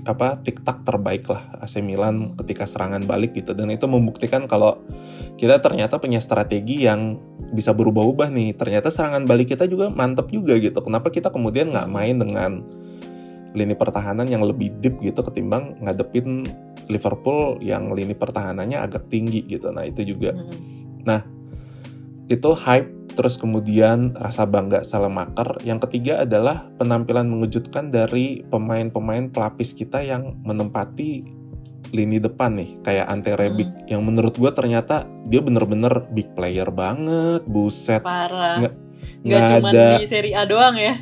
apa 0.05 0.41
tiktak 0.43 0.83
terbaik 0.87 1.27
lah 1.27 1.59
AC 1.61 1.81
Milan 1.83 2.39
ketika 2.39 2.65
serangan 2.69 3.03
balik 3.05 3.35
gitu 3.35 3.55
dan 3.57 3.71
itu 3.71 3.87
membuktikan 3.87 4.47
kalau 4.51 4.83
kita 5.35 5.59
ternyata 5.63 5.99
punya 5.99 6.19
strategi 6.23 6.87
yang 6.87 7.19
bisa 7.55 7.71
berubah-ubah 7.71 8.35
nih 8.35 8.59
ternyata 8.59 8.91
serangan 8.91 9.25
balik 9.25 9.55
kita 9.55 9.71
juga 9.71 9.89
mantep 9.89 10.31
juga 10.35 10.59
gitu 10.59 10.83
kenapa 10.83 11.15
kita 11.15 11.31
kemudian 11.31 11.71
nggak 11.71 11.89
main 11.91 12.17
dengan 12.19 12.63
lini 13.55 13.79
pertahanan 13.79 14.27
yang 14.27 14.43
lebih 14.43 14.75
deep 14.83 14.99
gitu 15.01 15.23
ketimbang 15.23 15.79
ngadepin 15.79 16.43
Liverpool 16.91 17.63
yang 17.65 17.95
lini 17.95 18.13
pertahanannya 18.13 18.77
agak 18.77 19.09
tinggi 19.09 19.47
gitu. 19.47 19.73
Nah 19.73 19.87
itu 19.89 20.05
juga. 20.05 20.35
Hmm. 20.35 21.01
Nah 21.07 21.21
itu 22.29 22.51
hype 22.53 23.15
terus 23.15 23.39
kemudian 23.39 24.13
rasa 24.19 24.45
bangga 24.45 24.83
Salamaker. 24.83 25.63
Yang 25.63 25.89
ketiga 25.89 26.27
adalah 26.27 26.69
penampilan 26.77 27.31
mengejutkan 27.31 27.95
dari 27.95 28.43
pemain-pemain 28.51 29.31
pelapis 29.31 29.73
kita 29.73 30.03
yang 30.03 30.35
menempati 30.43 31.23
lini 31.95 32.19
depan 32.19 32.59
nih 32.59 32.71
kayak 32.83 33.07
Ante 33.07 33.39
Rebic 33.39 33.71
hmm. 33.71 33.87
yang 33.87 34.03
menurut 34.03 34.35
gue 34.35 34.51
ternyata 34.51 35.07
dia 35.31 35.39
bener-bener 35.39 36.03
big 36.11 36.27
player 36.35 36.67
banget 36.75 37.47
buset 37.47 38.03
parah 38.03 38.59
nggak 38.59 38.75
nggak 39.23 39.43
cuma 39.47 39.71
ada... 39.71 40.03
di 40.03 40.11
seri 40.11 40.35
A 40.35 40.43
doang 40.43 40.75
ya 40.75 40.99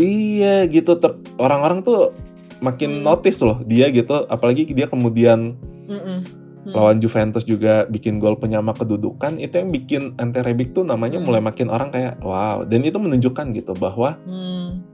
iya 0.00 0.64
gitu 0.66 0.96
orang-orang 1.36 1.84
tuh 1.84 2.16
makin 2.64 3.00
hmm. 3.00 3.04
notice 3.04 3.40
loh 3.44 3.60
dia 3.64 3.92
gitu 3.92 4.24
apalagi 4.28 4.68
dia 4.68 4.88
kemudian 4.88 5.56
mm. 5.88 6.40
Hmm. 6.60 6.76
lawan 6.76 7.00
Juventus 7.00 7.48
juga 7.48 7.88
bikin 7.88 8.20
gol 8.20 8.36
penyama 8.36 8.76
kedudukan 8.76 9.40
itu 9.40 9.64
yang 9.64 9.72
bikin 9.72 10.02
Ante 10.20 10.44
Rebic 10.44 10.76
tuh 10.76 10.84
namanya 10.84 11.16
hmm. 11.16 11.24
mulai 11.24 11.40
makin 11.40 11.72
orang 11.72 11.88
kayak 11.88 12.20
wow 12.20 12.68
dan 12.68 12.84
itu 12.84 13.00
menunjukkan 13.00 13.56
gitu 13.56 13.72
bahwa 13.72 14.20
hmm. 14.28 14.84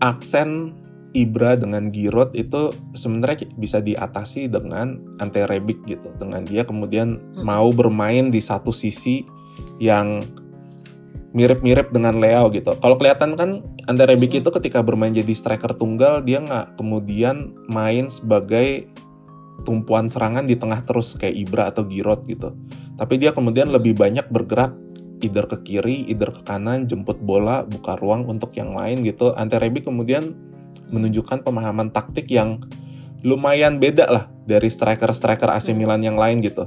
aksen 0.00 0.72
Ibra 1.12 1.56
dengan 1.56 1.92
Giroud 1.92 2.36
itu 2.36 2.72
sebenarnya 2.92 3.48
bisa 3.56 3.84
diatasi 3.84 4.48
dengan 4.48 4.96
Ante 5.20 5.44
Rebic 5.44 5.84
gitu 5.84 6.08
dengan 6.16 6.48
dia 6.48 6.64
kemudian 6.64 7.20
hmm. 7.20 7.44
mau 7.44 7.68
bermain 7.68 8.32
di 8.32 8.40
satu 8.40 8.72
sisi 8.72 9.28
yang 9.76 10.24
mirip-mirip 11.36 11.92
dengan 11.92 12.16
Leo 12.16 12.48
gitu. 12.48 12.72
Kalau 12.80 12.96
kelihatan 12.96 13.36
kan 13.36 13.60
Ante 13.84 14.08
Rebic 14.08 14.32
hmm. 14.32 14.40
itu 14.40 14.50
ketika 14.56 14.80
bermain 14.80 15.12
jadi 15.12 15.28
striker 15.36 15.76
tunggal 15.76 16.24
dia 16.24 16.40
nggak 16.40 16.80
kemudian 16.80 17.52
main 17.68 18.08
sebagai 18.08 18.88
tumpuan 19.68 20.08
serangan 20.08 20.48
di 20.48 20.56
tengah 20.56 20.80
terus 20.80 21.12
kayak 21.12 21.36
Ibra 21.36 21.68
atau 21.68 21.84
Giroud 21.84 22.24
gitu. 22.24 22.56
Tapi 22.96 23.20
dia 23.20 23.36
kemudian 23.36 23.68
lebih 23.68 23.92
banyak 23.92 24.32
bergerak 24.32 24.72
either 25.20 25.44
ke 25.44 25.60
kiri, 25.60 26.08
either 26.08 26.32
ke 26.32 26.40
kanan, 26.40 26.88
jemput 26.88 27.20
bola, 27.20 27.68
buka 27.68 28.00
ruang 28.00 28.24
untuk 28.24 28.56
yang 28.56 28.72
lain 28.72 29.04
gitu. 29.04 29.36
Ante 29.36 29.60
Rebic 29.60 29.84
kemudian 29.84 30.32
menunjukkan 30.88 31.44
pemahaman 31.44 31.92
taktik 31.92 32.32
yang 32.32 32.64
lumayan 33.20 33.76
beda 33.76 34.08
lah 34.08 34.24
dari 34.48 34.72
striker-striker 34.72 35.52
AC. 35.52 35.76
Milan 35.76 36.00
yang 36.00 36.16
lain 36.16 36.40
gitu 36.40 36.64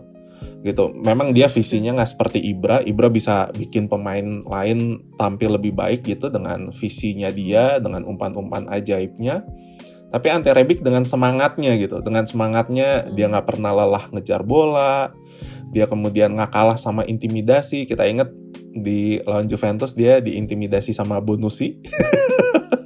gitu. 0.66 0.92
Memang 0.92 1.32
dia 1.32 1.48
visinya 1.48 1.96
nggak 2.00 2.12
seperti 2.16 2.40
Ibra. 2.42 2.84
Ibra 2.84 3.08
bisa 3.08 3.50
bikin 3.56 3.88
pemain 3.88 4.44
lain 4.44 5.00
tampil 5.16 5.56
lebih 5.56 5.76
baik 5.76 6.08
gitu 6.08 6.28
dengan 6.28 6.72
visinya 6.76 7.32
dia, 7.32 7.80
dengan 7.80 8.04
umpan-umpan 8.06 8.68
ajaibnya. 8.70 9.44
Tapi 10.10 10.28
Ante 10.34 10.50
Rebic 10.52 10.82
dengan 10.82 11.06
semangatnya 11.06 11.78
gitu, 11.78 12.02
dengan 12.02 12.26
semangatnya 12.26 13.06
dia 13.14 13.30
nggak 13.30 13.46
pernah 13.46 13.72
lelah 13.72 14.10
ngejar 14.10 14.42
bola. 14.42 15.14
Dia 15.70 15.86
kemudian 15.86 16.34
nggak 16.34 16.50
kalah 16.50 16.82
sama 16.82 17.06
intimidasi. 17.06 17.86
Kita 17.86 18.10
inget 18.10 18.34
di 18.74 19.22
lawan 19.22 19.46
Juventus 19.46 19.94
dia 19.94 20.18
diintimidasi 20.18 20.98
sama 20.98 21.22
Bonucci. 21.22 21.78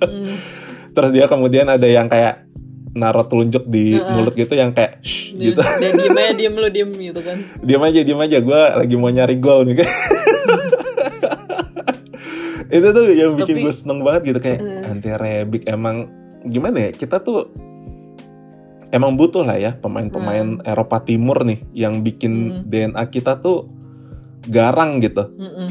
Hmm 0.04 0.36
terus 0.94 1.10
dia 1.10 1.26
kemudian 1.26 1.68
ada 1.68 1.90
yang 1.90 2.08
kayak 2.08 2.46
naruh 2.94 3.26
telunjuk 3.26 3.66
di 3.66 3.98
uh 3.98 4.14
mulut 4.14 4.38
gitu 4.38 4.54
yang 4.54 4.72
kayak 4.74 5.02
shh 5.02 5.34
gitu. 5.34 5.58
Dan 5.60 5.98
diem 5.98 6.18
aja 6.18 6.34
diem 6.38 6.54
lu 6.54 6.70
diem 6.70 6.92
gitu 6.94 7.20
kan. 7.26 7.38
diem 7.68 7.82
aja 7.82 8.00
diem 8.06 8.22
aja 8.22 8.38
gue 8.40 8.62
lagi 8.78 8.96
mau 8.98 9.10
nyari 9.10 9.36
gol 9.42 9.66
nih 9.66 9.82
itu 12.74 12.88
tuh 12.90 13.06
yang 13.14 13.38
bikin 13.38 13.62
gue 13.62 13.74
seneng 13.74 14.02
banget 14.02 14.34
gitu 14.34 14.40
kayak 14.42 14.60
uh. 14.62 14.90
anti 14.90 15.10
rebik 15.14 15.70
emang 15.70 16.10
gimana 16.42 16.90
ya 16.90 16.92
kita 16.94 17.22
tuh 17.22 17.54
emang 18.90 19.14
butuh 19.14 19.46
lah 19.46 19.58
ya 19.62 19.78
pemain-pemain 19.78 20.62
uh. 20.62 20.70
Eropa 20.74 21.02
Timur 21.06 21.46
nih 21.46 21.62
yang 21.74 22.02
bikin 22.02 22.34
uh. 22.50 22.66
DNA 22.66 23.04
kita 23.14 23.38
tuh 23.42 23.70
garang 24.50 25.02
gitu. 25.02 25.30
Uh 25.38 25.46
-uh. 25.46 25.70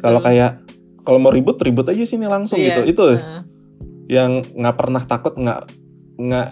Kalau 0.00 0.20
kayak 0.20 0.64
kalau 1.04 1.16
mau 1.20 1.32
ribut 1.32 1.56
ribut 1.60 1.88
aja 1.88 2.04
sini 2.04 2.28
langsung 2.28 2.60
yeah. 2.60 2.80
gitu. 2.80 2.80
Itu 2.92 3.04
uh 3.16 3.44
yang 4.08 4.40
nggak 4.40 4.76
pernah 4.76 5.04
takut 5.04 5.36
nggak 5.36 5.68
nggak 6.18 6.48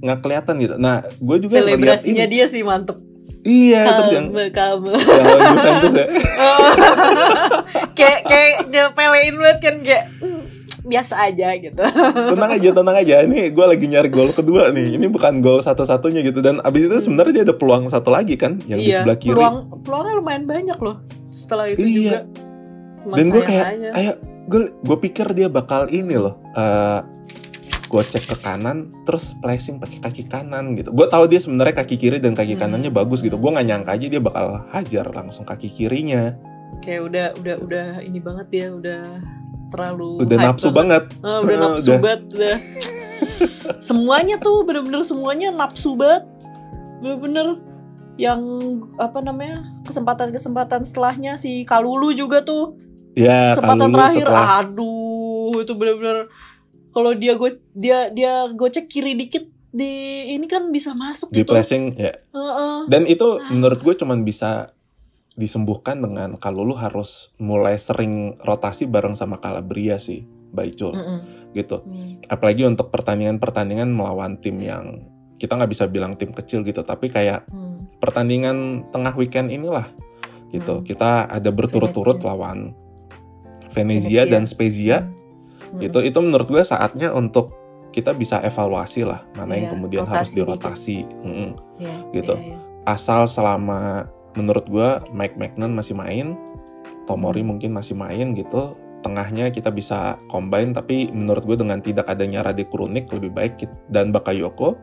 nggak 0.00 0.18
kelihatan 0.24 0.54
gitu. 0.62 0.74
Nah, 0.80 1.04
gue 1.04 1.36
juga 1.44 1.60
selebrasinya 1.60 2.24
dia 2.24 2.48
sih 2.48 2.64
mantep. 2.64 2.96
Iya, 3.40 3.88
kalme, 3.88 3.96
terus 3.96 4.12
yang 4.12 4.26
kalme. 4.52 4.92
Yang 4.92 5.40
Juventus 5.48 5.94
ya. 5.96 6.06
kayak 7.98 8.20
kayak 8.28 8.52
nyepelein 8.68 9.34
banget 9.40 9.58
kan 9.64 9.76
kayak 9.80 10.04
hmm, 10.20 10.42
biasa 10.84 11.14
aja 11.24 11.48
gitu. 11.56 11.80
tenang 12.36 12.50
aja, 12.52 12.68
tenang 12.68 12.96
aja. 13.00 13.14
Ini 13.24 13.38
gue 13.48 13.64
lagi 13.64 13.86
nyari 13.88 14.08
gol 14.12 14.28
kedua 14.36 14.68
nih. 14.76 15.00
Ini 15.00 15.06
bukan 15.08 15.40
gol 15.40 15.64
satu-satunya 15.64 16.20
gitu. 16.20 16.44
Dan 16.44 16.60
abis 16.60 16.92
itu 16.92 16.96
sebenarnya 17.00 17.40
dia 17.40 17.44
ada 17.48 17.56
peluang 17.56 17.88
satu 17.88 18.12
lagi 18.12 18.36
kan, 18.36 18.60
yang 18.68 18.80
iya, 18.80 18.84
di 18.84 18.92
sebelah 18.92 19.16
kiri. 19.16 19.32
Peluang, 19.32 19.56
peluangnya 19.88 20.14
lumayan 20.20 20.44
banyak 20.44 20.78
loh. 20.80 20.96
Setelah 21.32 21.64
itu 21.72 21.80
iya. 21.80 21.96
juga. 21.96 22.18
Dan 23.16 23.26
gue 23.32 23.40
kayak, 23.40 23.64
ayo 23.96 24.12
gue 24.50 24.60
gue 24.84 24.98
pikir 25.08 25.26
dia 25.32 25.46
bakal 25.46 25.86
ini 25.88 26.18
loh 26.18 26.36
uh, 26.58 27.00
gue 27.90 28.02
cek 28.06 28.24
ke 28.30 28.36
kanan 28.38 28.94
terus 29.02 29.34
placing 29.42 29.82
pakai 29.82 29.98
kaki 29.98 30.22
kanan 30.30 30.78
gitu. 30.78 30.94
Gue 30.94 31.10
tahu 31.10 31.26
dia 31.26 31.42
sebenarnya 31.42 31.74
kaki 31.82 31.98
kiri 31.98 32.22
dan 32.22 32.38
kaki 32.38 32.54
hmm. 32.54 32.62
kanannya 32.62 32.90
bagus 32.94 33.18
gitu. 33.18 33.34
Gue 33.34 33.50
nggak 33.50 33.66
nyangka 33.66 33.90
aja 33.98 34.06
dia 34.06 34.22
bakal 34.22 34.46
hajar 34.70 35.06
langsung 35.10 35.42
kaki 35.42 35.74
kirinya. 35.74 36.38
Kayak 36.78 37.00
udah 37.10 37.26
udah 37.42 37.56
udah 37.66 37.86
ini 38.06 38.22
banget 38.22 38.46
dia 38.54 38.66
udah 38.70 39.18
terlalu 39.74 40.22
udah 40.22 40.38
nafsu 40.38 40.70
banget, 40.70 41.10
banget. 41.10 41.26
Uh, 41.26 41.40
udah 41.42 41.56
uh, 41.56 41.62
nafsu 41.66 41.90
udah. 41.90 41.98
banget 41.98 42.22
udah. 42.30 42.56
Semuanya 43.90 44.36
tuh 44.38 44.62
bener-bener 44.62 45.02
semuanya 45.02 45.48
nafsu 45.50 45.98
banget. 45.98 46.30
Bener-bener 47.02 47.58
yang 48.20 48.40
apa 49.00 49.18
namanya 49.24 49.66
kesempatan-kesempatan 49.88 50.86
setelahnya 50.86 51.34
si 51.34 51.66
Kalulu 51.66 52.14
juga 52.14 52.46
tuh. 52.46 52.78
Ya, 53.18 53.58
kesempatan 53.58 53.90
terakhir 53.90 54.26
setelah... 54.30 54.62
aduh 54.62 55.58
itu 55.58 55.72
benar-benar 55.74 56.30
kalau 56.90 57.14
dia 57.14 57.38
gue 57.38 57.58
dia 57.74 58.10
dia 58.10 58.46
gocek 58.50 58.90
kiri 58.90 59.14
dikit 59.14 59.46
di 59.70 60.26
ini 60.34 60.50
kan 60.50 60.74
bisa 60.74 60.92
masuk 60.98 61.30
di 61.30 61.46
gitu. 61.46 61.54
placing 61.54 61.94
ya. 61.94 62.14
Uh 62.34 62.38
-uh. 62.38 62.78
Dan 62.90 63.06
itu 63.06 63.38
menurut 63.54 63.78
gue 63.80 63.94
cuman 63.94 64.26
bisa 64.26 64.74
disembuhkan 65.38 66.02
dengan 66.02 66.34
kalau 66.36 66.66
lu 66.66 66.74
harus 66.74 67.30
mulai 67.38 67.78
sering 67.78 68.36
rotasi 68.42 68.90
bareng 68.90 69.14
sama 69.14 69.38
Calabria 69.38 69.96
sih, 69.96 70.26
Baicul. 70.50 70.92
Mm 70.92 71.06
-mm. 71.06 71.20
Gitu. 71.54 71.76
Mm. 71.86 72.26
Apalagi 72.26 72.62
untuk 72.66 72.90
pertandingan-pertandingan 72.90 73.94
melawan 73.94 74.42
tim 74.42 74.58
yang 74.58 75.06
kita 75.38 75.56
nggak 75.56 75.70
bisa 75.70 75.86
bilang 75.86 76.18
tim 76.18 76.34
kecil 76.34 76.66
gitu, 76.66 76.82
tapi 76.82 77.08
kayak 77.08 77.46
mm. 77.48 78.02
pertandingan 78.02 78.90
tengah 78.90 79.14
weekend 79.14 79.54
inilah 79.54 79.86
gitu. 80.50 80.82
Mm. 80.82 80.84
Kita 80.84 81.30
ada 81.30 81.50
berturut-turut 81.54 82.20
lawan 82.26 82.74
Venezia, 83.70 84.26
dan 84.26 84.50
Spezia 84.50 85.06
hmm. 85.74 85.80
itu 85.82 85.98
itu 86.02 86.18
menurut 86.18 86.48
gue 86.48 86.62
saatnya 86.62 87.14
untuk 87.14 87.54
kita 87.90 88.14
bisa 88.14 88.38
evaluasi 88.42 89.02
lah 89.02 89.26
mana 89.34 89.54
yeah, 89.54 89.56
yang 89.58 89.66
iya, 89.66 89.72
kemudian 89.74 90.04
harus 90.06 90.30
dirotasi 90.34 91.02
hmm, 91.26 91.50
yeah, 91.82 91.98
gitu 92.14 92.34
yeah, 92.38 92.54
yeah. 92.54 92.60
asal 92.86 93.26
selama 93.26 94.06
menurut 94.38 94.66
gue 94.70 94.88
Mike 95.10 95.34
Magnon 95.34 95.74
masih 95.74 95.98
main 95.98 96.38
Tomori 97.06 97.42
hmm. 97.42 97.48
mungkin 97.50 97.70
masih 97.74 97.98
main 97.98 98.30
gitu 98.38 98.74
tengahnya 99.00 99.48
kita 99.48 99.72
bisa 99.72 100.20
combine 100.28 100.76
tapi 100.76 101.08
menurut 101.10 101.42
gue 101.48 101.56
dengan 101.56 101.80
tidak 101.80 102.06
adanya 102.06 102.44
Rade 102.44 102.68
Krunik 102.68 103.08
lebih 103.10 103.32
baik 103.32 103.64
dan 103.88 104.12
Bakayoko 104.12 104.76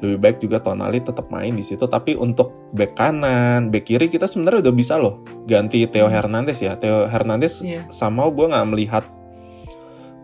lebih 0.00 0.18
baik 0.22 0.36
juga 0.38 0.62
Tonali 0.62 1.02
tetap 1.02 1.28
main 1.34 1.52
di 1.52 1.66
situ 1.66 1.84
tapi 1.90 2.14
untuk 2.14 2.70
back 2.72 2.94
kanan 2.94 3.74
back 3.74 3.90
kiri 3.90 4.06
kita 4.06 4.30
sebenarnya 4.30 4.70
udah 4.70 4.74
bisa 4.74 4.94
loh 5.00 5.24
ganti 5.50 5.82
Theo 5.90 6.06
hmm. 6.06 6.14
Hernandez 6.14 6.58
ya 6.62 6.78
Theo 6.78 7.10
Hernandez 7.10 7.60
yeah. 7.60 7.84
sama 7.90 8.30
gue 8.30 8.46
nggak 8.46 8.66
melihat 8.70 9.04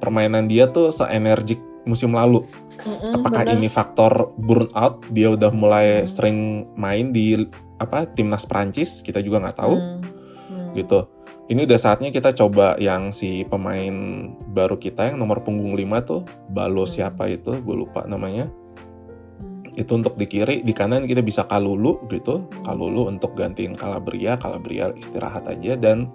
permainan 0.02 0.50
dia 0.50 0.66
tuh 0.66 0.90
seenergik 0.90 1.62
musim 1.86 2.18
lalu 2.18 2.42
mm 2.82 3.14
apakah 3.22 3.46
bener. 3.46 3.54
ini 3.62 3.68
faktor 3.70 4.34
burnout 4.42 5.06
dia 5.14 5.30
udah 5.30 5.54
mulai 5.54 6.02
mm. 6.02 6.08
sering 6.10 6.66
main 6.74 7.14
di 7.14 7.38
apa 7.78 8.10
timnas 8.10 8.42
Prancis 8.42 9.06
kita 9.06 9.22
juga 9.22 9.38
nggak 9.38 9.58
tahu 9.62 9.74
mm. 9.78 9.98
Mm. 10.50 10.70
gitu 10.82 11.06
ini 11.52 11.68
udah 11.68 11.78
saatnya 11.78 12.08
kita 12.08 12.32
coba 12.32 12.80
yang 12.80 13.12
si 13.12 13.44
pemain 13.44 13.92
baru 14.56 14.80
kita 14.80 15.12
yang 15.12 15.20
nomor 15.20 15.44
punggung 15.44 15.76
5 15.76 16.08
tuh 16.08 16.20
Balo 16.48 16.88
hmm. 16.88 16.92
siapa 16.92 17.28
itu 17.28 17.58
gue 17.60 17.76
lupa 17.76 18.08
namanya 18.08 18.48
itu 19.72 19.88
untuk 19.96 20.16
di 20.20 20.28
kiri 20.28 20.60
di 20.64 20.72
kanan 20.76 21.08
kita 21.08 21.24
bisa 21.24 21.48
Kalulu 21.48 22.08
gitu 22.08 22.46
hmm. 22.46 22.64
Kalulu 22.64 23.12
untuk 23.12 23.36
gantiin 23.36 23.76
Calabria 23.76 24.40
Calabria 24.40 24.96
istirahat 24.96 25.44
aja 25.50 25.76
dan 25.76 26.08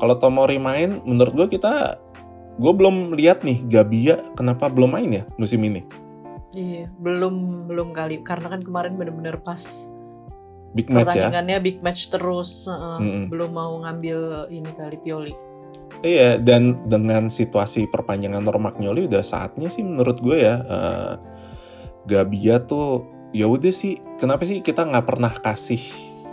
kalau 0.00 0.16
Tomori 0.16 0.56
main 0.56 0.98
menurut 1.06 1.46
gue 1.46 1.60
kita 1.60 2.00
gue 2.60 2.72
belum 2.76 3.16
lihat 3.16 3.40
nih 3.40 3.64
Gabia 3.64 4.20
kenapa 4.36 4.68
belum 4.68 4.92
main 4.92 5.08
ya 5.08 5.24
musim 5.40 5.64
ini 5.64 5.88
iya 6.52 6.92
belum 7.00 7.64
belum 7.64 7.96
kali 7.96 8.20
karena 8.20 8.52
kan 8.52 8.60
kemarin 8.60 9.00
bener-bener 9.00 9.40
pas 9.40 9.88
big 10.76 10.92
match 10.92 11.16
ya 11.16 11.32
pertandingannya 11.32 11.56
big 11.64 11.80
match 11.80 12.12
terus 12.12 12.68
uh, 12.68 13.00
mm 13.00 13.08
-hmm. 13.08 13.24
belum 13.32 13.50
mau 13.50 13.72
ngambil 13.80 14.52
ini 14.52 14.70
kali 14.76 14.98
Pioli 15.00 15.34
Iya, 16.00 16.40
dan 16.40 16.88
dengan 16.88 17.28
situasi 17.28 17.84
perpanjangan 17.84 18.46
Romagnoli 18.48 19.04
udah 19.04 19.20
saatnya 19.20 19.68
sih 19.68 19.84
menurut 19.84 20.16
gue 20.24 20.38
ya. 20.40 20.64
Uh, 20.64 21.14
Gabia 22.08 22.62
tuh 22.64 23.04
ya 23.36 23.44
udah 23.44 23.68
sih, 23.68 24.00
kenapa 24.16 24.48
sih 24.48 24.64
kita 24.64 24.88
nggak 24.88 25.04
pernah 25.04 25.28
kasih 25.28 25.82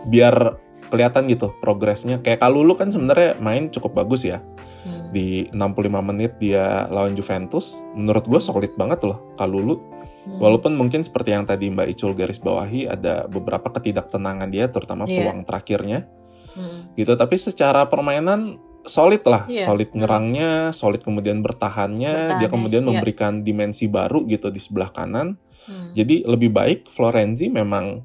biar 0.07 0.55
kelihatan 0.87 1.27
gitu 1.27 1.51
progresnya. 1.59 2.23
Kayak 2.23 2.47
Kalulu 2.47 2.79
kan 2.79 2.95
sebenarnya 2.95 3.35
main 3.43 3.67
cukup 3.67 3.91
bagus 4.05 4.23
ya. 4.23 4.39
Hmm. 4.87 5.11
Di 5.11 5.51
65 5.51 5.99
menit 5.99 6.39
dia 6.39 6.87
lawan 6.87 7.11
Juventus, 7.19 7.75
menurut 7.91 8.23
gue 8.23 8.39
solid 8.39 8.71
banget 8.79 9.03
loh 9.03 9.35
Kalulu. 9.35 9.75
Hmm. 9.75 10.39
Walaupun 10.39 10.79
mungkin 10.79 11.03
seperti 11.03 11.35
yang 11.35 11.43
tadi 11.43 11.67
Mbak 11.67 11.87
Icul 11.91 12.15
garis 12.15 12.39
bawahi 12.39 12.87
ada 12.87 13.27
beberapa 13.27 13.67
ketidaktenangan 13.67 14.47
dia 14.47 14.71
terutama 14.71 15.03
yeah. 15.07 15.19
peluang 15.19 15.43
terakhirnya. 15.43 16.07
Hmm. 16.55 16.95
Gitu, 16.95 17.11
tapi 17.19 17.35
secara 17.35 17.85
permainan 17.91 18.63
solid 18.87 19.21
lah, 19.27 19.43
yeah. 19.51 19.67
solid 19.67 19.91
nyerangnya, 19.91 20.71
solid 20.71 21.03
kemudian 21.03 21.43
bertahannya, 21.43 22.15
Bertahan, 22.15 22.39
dia 22.39 22.49
kemudian 22.49 22.83
yeah. 22.87 22.89
memberikan 22.95 23.43
dimensi 23.43 23.85
baru 23.91 24.23
gitu 24.25 24.47
di 24.47 24.59
sebelah 24.63 24.89
kanan. 24.89 25.35
Hmm. 25.67 25.91
Jadi 25.91 26.23
lebih 26.23 26.55
baik 26.55 26.87
Florenzi 26.87 27.51
memang 27.51 27.99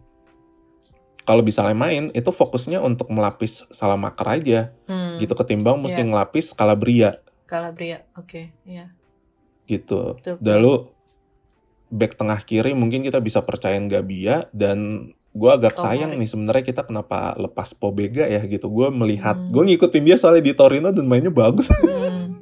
kalau 1.22 1.42
bisa 1.46 1.62
main 1.72 2.11
itu 2.12 2.30
fokusnya 2.30 2.82
untuk 2.82 3.11
melapis 3.14 3.62
Salamaker 3.70 4.26
aja, 4.26 4.61
hmm. 4.90 5.22
gitu 5.22 5.35
ketimbang 5.38 5.78
yeah. 5.78 5.85
mesti 5.87 6.00
ngelapis 6.02 6.46
Calabria. 6.58 7.22
Calabria, 7.46 8.02
oke, 8.18 8.26
okay. 8.26 8.44
ya. 8.66 8.87
Yeah. 8.87 8.88
Gitu. 9.70 10.18
Lalu 10.42 10.90
back 11.92 12.16
tengah 12.16 12.40
kiri 12.42 12.72
mungkin 12.72 13.04
kita 13.04 13.20
bisa 13.20 13.44
percayain 13.44 13.85
Gabia 13.85 14.48
dan 14.56 15.12
gue 15.32 15.50
agak 15.52 15.80
sayang 15.80 16.12
nih 16.16 16.28
sebenarnya 16.28 16.64
kita 16.64 16.85
kenapa 16.85 17.32
lepas 17.40 17.72
Pobega 17.72 18.28
ya 18.28 18.40
gitu 18.44 18.68
gue 18.68 18.88
melihat 18.92 19.37
hmm. 19.37 19.48
gue 19.52 19.62
ngikutin 19.72 20.04
dia 20.04 20.16
soalnya 20.20 20.44
di 20.44 20.52
Torino 20.52 20.92
dan 20.92 21.08
mainnya 21.08 21.32
bagus 21.32 21.72
hmm. 21.72 22.37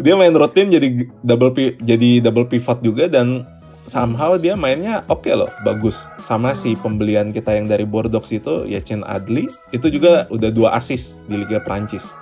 dia 0.00 0.14
main 0.16 0.32
rutin 0.32 0.68
jadi 0.68 1.08
double 1.24 1.52
jadi 1.80 2.20
double 2.20 2.48
pivot 2.48 2.84
juga 2.84 3.08
dan 3.08 3.44
somehow 3.86 4.38
dia 4.38 4.54
mainnya 4.54 5.02
oke 5.06 5.26
okay 5.26 5.34
loh 5.34 5.50
bagus. 5.66 6.04
Sama 6.22 6.54
si 6.54 6.74
pembelian 6.78 7.30
kita 7.34 7.54
yang 7.54 7.66
dari 7.66 7.86
Bordeaux 7.86 8.24
itu 8.30 8.66
ya 8.66 8.78
Chen 8.82 9.02
Adli 9.06 9.48
itu 9.74 9.86
juga 9.90 10.26
udah 10.30 10.50
dua 10.50 10.74
assist 10.78 11.22
di 11.26 11.38
Liga 11.38 11.62
Prancis 11.62 12.14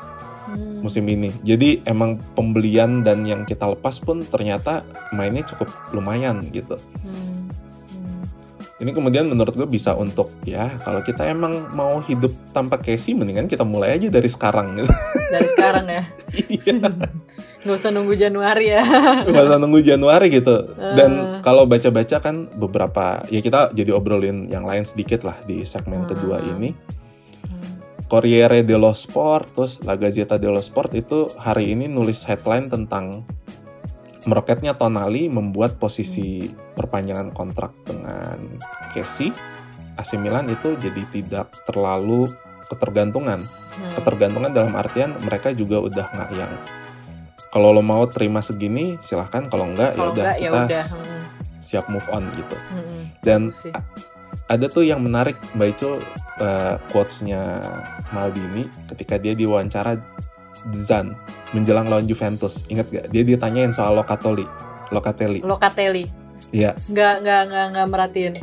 hmm. 0.51 0.85
musim 0.85 1.05
ini. 1.07 1.31
Jadi 1.45 1.85
emang 1.85 2.21
pembelian 2.35 3.05
dan 3.05 3.25
yang 3.29 3.45
kita 3.45 3.69
lepas 3.69 4.01
pun 4.01 4.23
ternyata 4.25 4.83
mainnya 5.13 5.45
cukup 5.45 5.69
lumayan 5.93 6.45
gitu. 6.51 6.81
Hmm 7.05 7.41
ini 8.81 8.97
kemudian 8.97 9.29
menurut 9.29 9.53
gue 9.53 9.69
bisa 9.69 9.93
untuk 9.93 10.33
ya 10.49 10.81
kalau 10.81 11.05
kita 11.05 11.29
emang 11.29 11.69
mau 11.77 12.01
hidup 12.01 12.33
tanpa 12.57 12.81
Casey 12.81 13.13
mendingan 13.13 13.45
kita 13.45 13.61
mulai 13.61 14.01
aja 14.01 14.09
dari 14.09 14.27
sekarang 14.27 14.81
gitu. 14.81 14.89
Dari 15.37 15.47
sekarang 15.53 15.87
ya. 15.87 16.03
iya. 16.49 16.75
Gak 17.69 17.77
usah 17.77 17.93
nunggu 17.93 18.17
Januari 18.17 18.73
ya. 18.73 18.83
Gak 19.29 19.45
usah 19.47 19.61
nunggu 19.61 19.85
Januari 19.85 20.33
gitu. 20.33 20.75
Dan 20.75 21.13
uh. 21.13 21.45
kalau 21.45 21.69
baca-baca 21.69 22.19
kan 22.25 22.49
beberapa 22.57 23.21
ya 23.29 23.45
kita 23.45 23.71
jadi 23.77 23.93
obrolin 23.93 24.49
yang 24.49 24.65
lain 24.65 24.89
sedikit 24.89 25.29
lah 25.29 25.37
di 25.45 25.63
segmen 25.69 26.03
uh. 26.03 26.09
kedua 26.09 26.41
ini. 26.41 26.73
Corriere 28.11 28.67
dello 28.67 28.91
Sport 28.91 29.55
terus 29.55 29.73
La 29.87 29.95
Gazzetta 29.95 30.35
dello 30.35 30.59
Sport 30.59 30.99
itu 30.99 31.31
hari 31.39 31.71
ini 31.77 31.87
nulis 31.87 32.27
headline 32.27 32.67
tentang 32.67 33.23
meroketnya 34.29 34.77
Tonali 34.77 35.29
membuat 35.33 35.81
posisi 35.81 36.51
perpanjangan 36.77 37.33
kontrak 37.33 37.73
dengan 37.89 38.37
Casey 38.93 39.33
AC 40.01 40.17
Milan 40.17 40.49
itu 40.49 40.81
jadi 40.81 41.03
tidak 41.13 41.53
terlalu 41.69 42.29
ketergantungan. 42.73 43.45
Hmm. 43.45 43.93
Ketergantungan 43.99 44.53
dalam 44.55 44.73
artian 44.73 45.19
mereka 45.21 45.53
juga 45.53 45.85
udah 45.85 46.07
nggak 46.17 46.31
yang 46.33 46.53
kalau 47.51 47.75
lo 47.75 47.83
mau 47.83 48.07
terima 48.07 48.39
segini 48.41 48.95
silahkan 49.03 49.43
kalau 49.51 49.67
enggak 49.67 49.99
ya 49.99 50.05
udah 50.09 50.25
ya 50.25 50.33
kita 50.39 50.47
yaudah. 50.47 50.87
Hmm. 50.95 51.25
siap 51.61 51.85
move 51.93 52.07
on 52.09 52.25
gitu. 52.33 52.57
Hmm. 52.57 53.03
Dan 53.21 53.41
ada 54.49 54.67
tuh 54.67 54.87
yang 54.87 55.03
menarik 55.03 55.37
Mbak 55.55 55.69
Icul 55.77 56.03
uh, 56.41 56.75
quotes-nya 56.91 57.63
Maldini 58.11 58.67
ketika 58.91 59.19
dia 59.21 59.35
diwawancara 59.35 59.99
Zan 60.77 61.17
menjelang 61.57 61.89
lawan 61.89 62.07
Juventus. 62.07 62.63
Ingat 62.69 62.87
gak? 62.93 63.07
Dia 63.11 63.23
ditanyain 63.25 63.73
soal 63.73 63.97
Locatelli. 63.97 64.45
Locatelli. 64.93 65.41
Locatelli. 65.41 66.05
Iya. 66.51 66.75
Nggak 66.91 67.15
nggak 67.23 67.43
nggak 67.49 67.67
nggak 67.75 67.87
merhatiin. 67.89 68.35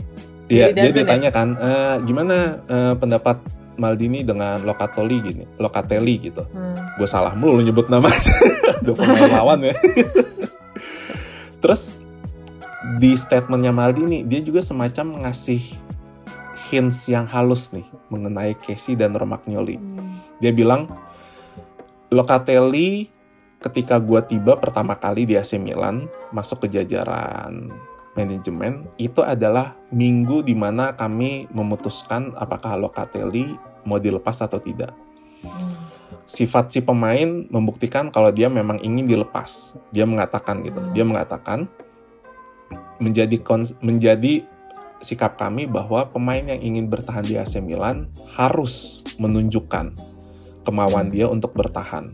Iya, 0.48 0.72
dia 0.72 0.96
ditanya 0.96 1.28
kan, 1.28 1.60
e, 1.60 1.70
gimana 2.08 2.64
uh, 2.72 2.96
pendapat 2.96 3.36
Maldini 3.76 4.24
dengan 4.24 4.64
Locatelli 4.64 5.20
gini, 5.20 5.44
Locatelli 5.60 6.16
gitu. 6.24 6.48
Hmm. 6.50 6.96
Gue 6.96 7.04
salah 7.04 7.36
mulu 7.36 7.60
nyebut 7.62 7.92
nama 7.92 8.08
Udah 8.82 8.94
pemain 8.96 9.32
lawan 9.38 9.68
ya. 9.68 9.76
Terus 11.60 11.94
di 12.98 13.14
statementnya 13.20 13.76
Maldini, 13.76 14.24
dia 14.24 14.40
juga 14.40 14.64
semacam 14.64 15.28
ngasih 15.28 15.62
hints 16.72 17.06
yang 17.12 17.28
halus 17.28 17.76
nih 17.76 17.86
mengenai 18.08 18.56
Casey 18.58 18.96
dan 18.96 19.14
Romagnoli. 19.14 19.78
Hmm. 19.78 20.18
Dia 20.42 20.56
bilang 20.56 20.90
Locatelli 22.08 23.12
ketika 23.60 24.00
gue 24.00 24.22
tiba 24.24 24.56
pertama 24.56 24.96
kali 24.96 25.28
di 25.28 25.36
AC 25.36 25.60
Milan 25.60 26.08
masuk 26.32 26.64
ke 26.64 26.80
jajaran 26.80 27.68
manajemen 28.16 28.88
itu 28.96 29.20
adalah 29.22 29.76
minggu 29.92 30.42
di 30.42 30.56
mana 30.56 30.96
kami 30.96 31.52
memutuskan 31.52 32.32
apakah 32.40 32.80
Locatelli 32.80 33.54
mau 33.84 34.00
dilepas 34.00 34.40
atau 34.40 34.58
tidak. 34.58 34.96
Sifat 36.28 36.72
si 36.76 36.80
pemain 36.84 37.48
membuktikan 37.48 38.12
kalau 38.12 38.32
dia 38.32 38.52
memang 38.52 38.84
ingin 38.84 39.08
dilepas. 39.08 39.76
Dia 39.96 40.04
mengatakan 40.04 40.60
gitu. 40.64 40.80
Dia 40.92 41.08
mengatakan 41.08 41.72
menjadi 43.00 43.40
menjadi 43.80 44.44
sikap 45.00 45.38
kami 45.38 45.70
bahwa 45.70 46.10
pemain 46.10 46.42
yang 46.42 46.60
ingin 46.60 46.90
bertahan 46.90 47.24
di 47.24 47.38
AC 47.38 47.62
Milan 47.62 48.10
harus 48.36 49.06
menunjukkan 49.22 50.07
kemauan 50.68 51.08
dia 51.08 51.32
untuk 51.32 51.56
bertahan. 51.56 52.12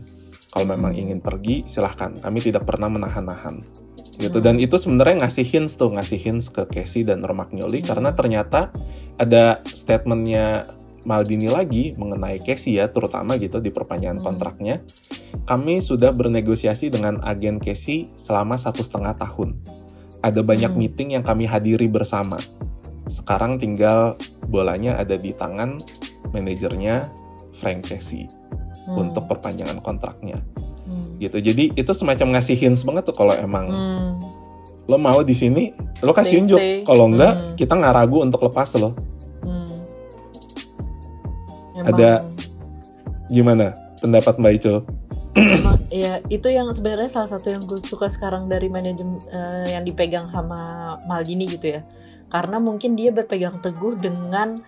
Kalau 0.54 0.66
memang 0.70 0.94
ingin 0.94 1.18
pergi, 1.18 1.66
silahkan. 1.66 2.14
Kami 2.22 2.38
tidak 2.38 2.62
pernah 2.62 2.86
menahan-nahan. 2.86 3.66
Gitu. 4.14 4.38
Dan 4.38 4.62
itu 4.62 4.78
sebenarnya 4.78 5.26
ngasih 5.26 5.42
hints 5.42 5.74
tuh, 5.74 5.90
ngasih 5.90 6.18
hints 6.22 6.46
ke 6.46 6.62
Casey 6.70 7.02
dan 7.02 7.26
Romagnoli 7.26 7.82
hmm. 7.82 7.88
karena 7.90 8.14
ternyata 8.14 8.70
ada 9.18 9.58
statementnya 9.66 10.70
Maldini 11.04 11.52
lagi 11.52 11.92
mengenai 12.00 12.40
Casey 12.40 12.80
ya, 12.80 12.88
terutama 12.88 13.36
gitu 13.36 13.58
di 13.58 13.74
perpanjangan 13.74 14.22
hmm. 14.22 14.26
kontraknya. 14.30 14.76
Kami 15.44 15.82
sudah 15.82 16.14
bernegosiasi 16.14 16.88
dengan 16.88 17.20
agen 17.26 17.58
Casey 17.58 18.08
selama 18.14 18.54
satu 18.54 18.80
setengah 18.80 19.18
tahun. 19.18 19.58
Ada 20.22 20.40
banyak 20.40 20.72
hmm. 20.72 20.78
meeting 20.78 21.08
yang 21.18 21.24
kami 21.26 21.44
hadiri 21.44 21.90
bersama. 21.90 22.38
Sekarang 23.10 23.60
tinggal 23.60 24.16
bolanya 24.48 24.96
ada 24.96 25.18
di 25.18 25.36
tangan 25.36 25.82
manajernya 26.32 27.23
Frank 27.64 27.88
Casey 27.88 28.28
hmm. 28.84 29.00
untuk 29.00 29.24
perpanjangan 29.24 29.80
kontraknya 29.80 30.44
hmm. 30.84 31.16
gitu 31.24 31.40
jadi 31.40 31.72
itu 31.72 31.92
semacam 31.96 32.36
ngasih 32.36 32.60
hints 32.60 32.84
banget 32.84 33.08
tuh 33.08 33.16
kalau 33.16 33.32
emang 33.32 33.72
hmm. 33.72 34.20
lo 34.84 35.00
mau 35.00 35.24
di 35.24 35.32
sini 35.32 35.72
lo 36.04 36.12
kasih 36.12 36.44
unjuk 36.44 36.60
kalau 36.84 37.08
enggak 37.08 37.32
hmm. 37.40 37.56
kita 37.56 37.72
nggak 37.72 37.94
ragu 37.96 38.20
untuk 38.20 38.44
lepas 38.44 38.76
lo 38.76 38.92
hmm. 39.48 39.72
ada 41.88 42.20
gimana 43.32 43.72
pendapat 44.04 44.36
Mbak 44.36 44.52
Icul 44.60 44.84
Emang, 45.34 45.82
ya 45.90 46.22
itu 46.30 46.46
yang 46.46 46.70
sebenarnya 46.70 47.10
salah 47.10 47.26
satu 47.26 47.50
yang 47.50 47.66
gue 47.66 47.82
suka 47.82 48.06
sekarang 48.06 48.46
dari 48.46 48.70
manajemen 48.70 49.18
uh, 49.34 49.66
yang 49.66 49.82
dipegang 49.82 50.30
sama 50.30 50.94
Maldini 51.10 51.50
gitu 51.50 51.74
ya 51.74 51.82
karena 52.30 52.58
mungkin 52.58 52.98
dia 52.98 53.14
berpegang 53.14 53.62
teguh 53.62 53.98
dengan 53.98 54.58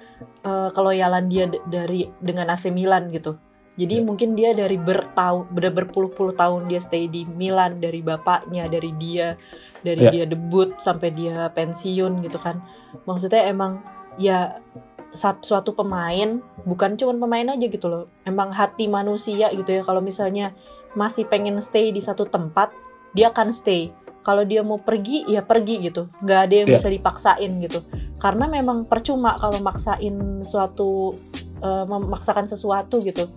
uh, 0.46 0.70
keloyalan 0.70 1.26
dia 1.26 1.50
dari 1.66 2.06
dengan 2.22 2.54
AC 2.54 2.70
Milan 2.70 3.10
gitu 3.10 3.34
jadi 3.76 4.00
yeah. 4.00 4.04
mungkin 4.04 4.32
dia 4.32 4.56
dari 4.56 4.80
bertahun 4.80 5.52
ber 5.52 5.68
berpuluh-puluh 5.68 6.32
tahun 6.32 6.64
dia 6.66 6.80
stay 6.80 7.12
di 7.12 7.28
Milan 7.28 7.76
dari 7.76 8.00
bapaknya, 8.00 8.72
dari 8.72 8.96
dia, 8.96 9.36
dari 9.84 10.00
yeah. 10.08 10.12
dia 10.12 10.24
debut 10.24 10.72
sampai 10.80 11.12
dia 11.12 11.52
pensiun 11.52 12.24
gitu 12.24 12.40
kan. 12.40 12.64
Maksudnya 13.04 13.44
emang 13.52 13.84
ya 14.16 14.64
satu, 15.12 15.44
suatu 15.44 15.76
pemain 15.76 16.40
bukan 16.64 16.96
cuma 16.96 17.12
pemain 17.20 17.52
aja 17.52 17.66
gitu 17.68 17.86
loh. 17.92 18.08
Emang 18.24 18.48
hati 18.48 18.88
manusia 18.88 19.52
gitu 19.52 19.68
ya 19.68 19.84
kalau 19.84 20.00
misalnya 20.00 20.56
masih 20.96 21.28
pengen 21.28 21.60
stay 21.60 21.92
di 21.92 22.00
satu 22.00 22.24
tempat, 22.24 22.72
dia 23.12 23.28
akan 23.28 23.52
stay. 23.52 23.92
Kalau 24.26 24.42
dia 24.42 24.66
mau 24.66 24.82
pergi 24.82 25.22
ya 25.30 25.46
pergi 25.46 25.86
gitu. 25.86 26.10
nggak 26.18 26.40
ada 26.50 26.54
yang 26.58 26.68
yeah. 26.68 26.76
bisa 26.82 26.88
dipaksain 26.90 27.50
gitu. 27.62 27.86
Karena 28.18 28.50
memang 28.50 28.90
percuma 28.90 29.38
kalau 29.38 29.62
maksain 29.62 30.42
suatu 30.42 31.14
uh, 31.62 31.84
memaksakan 31.86 32.50
sesuatu 32.50 32.98
gitu 33.06 33.30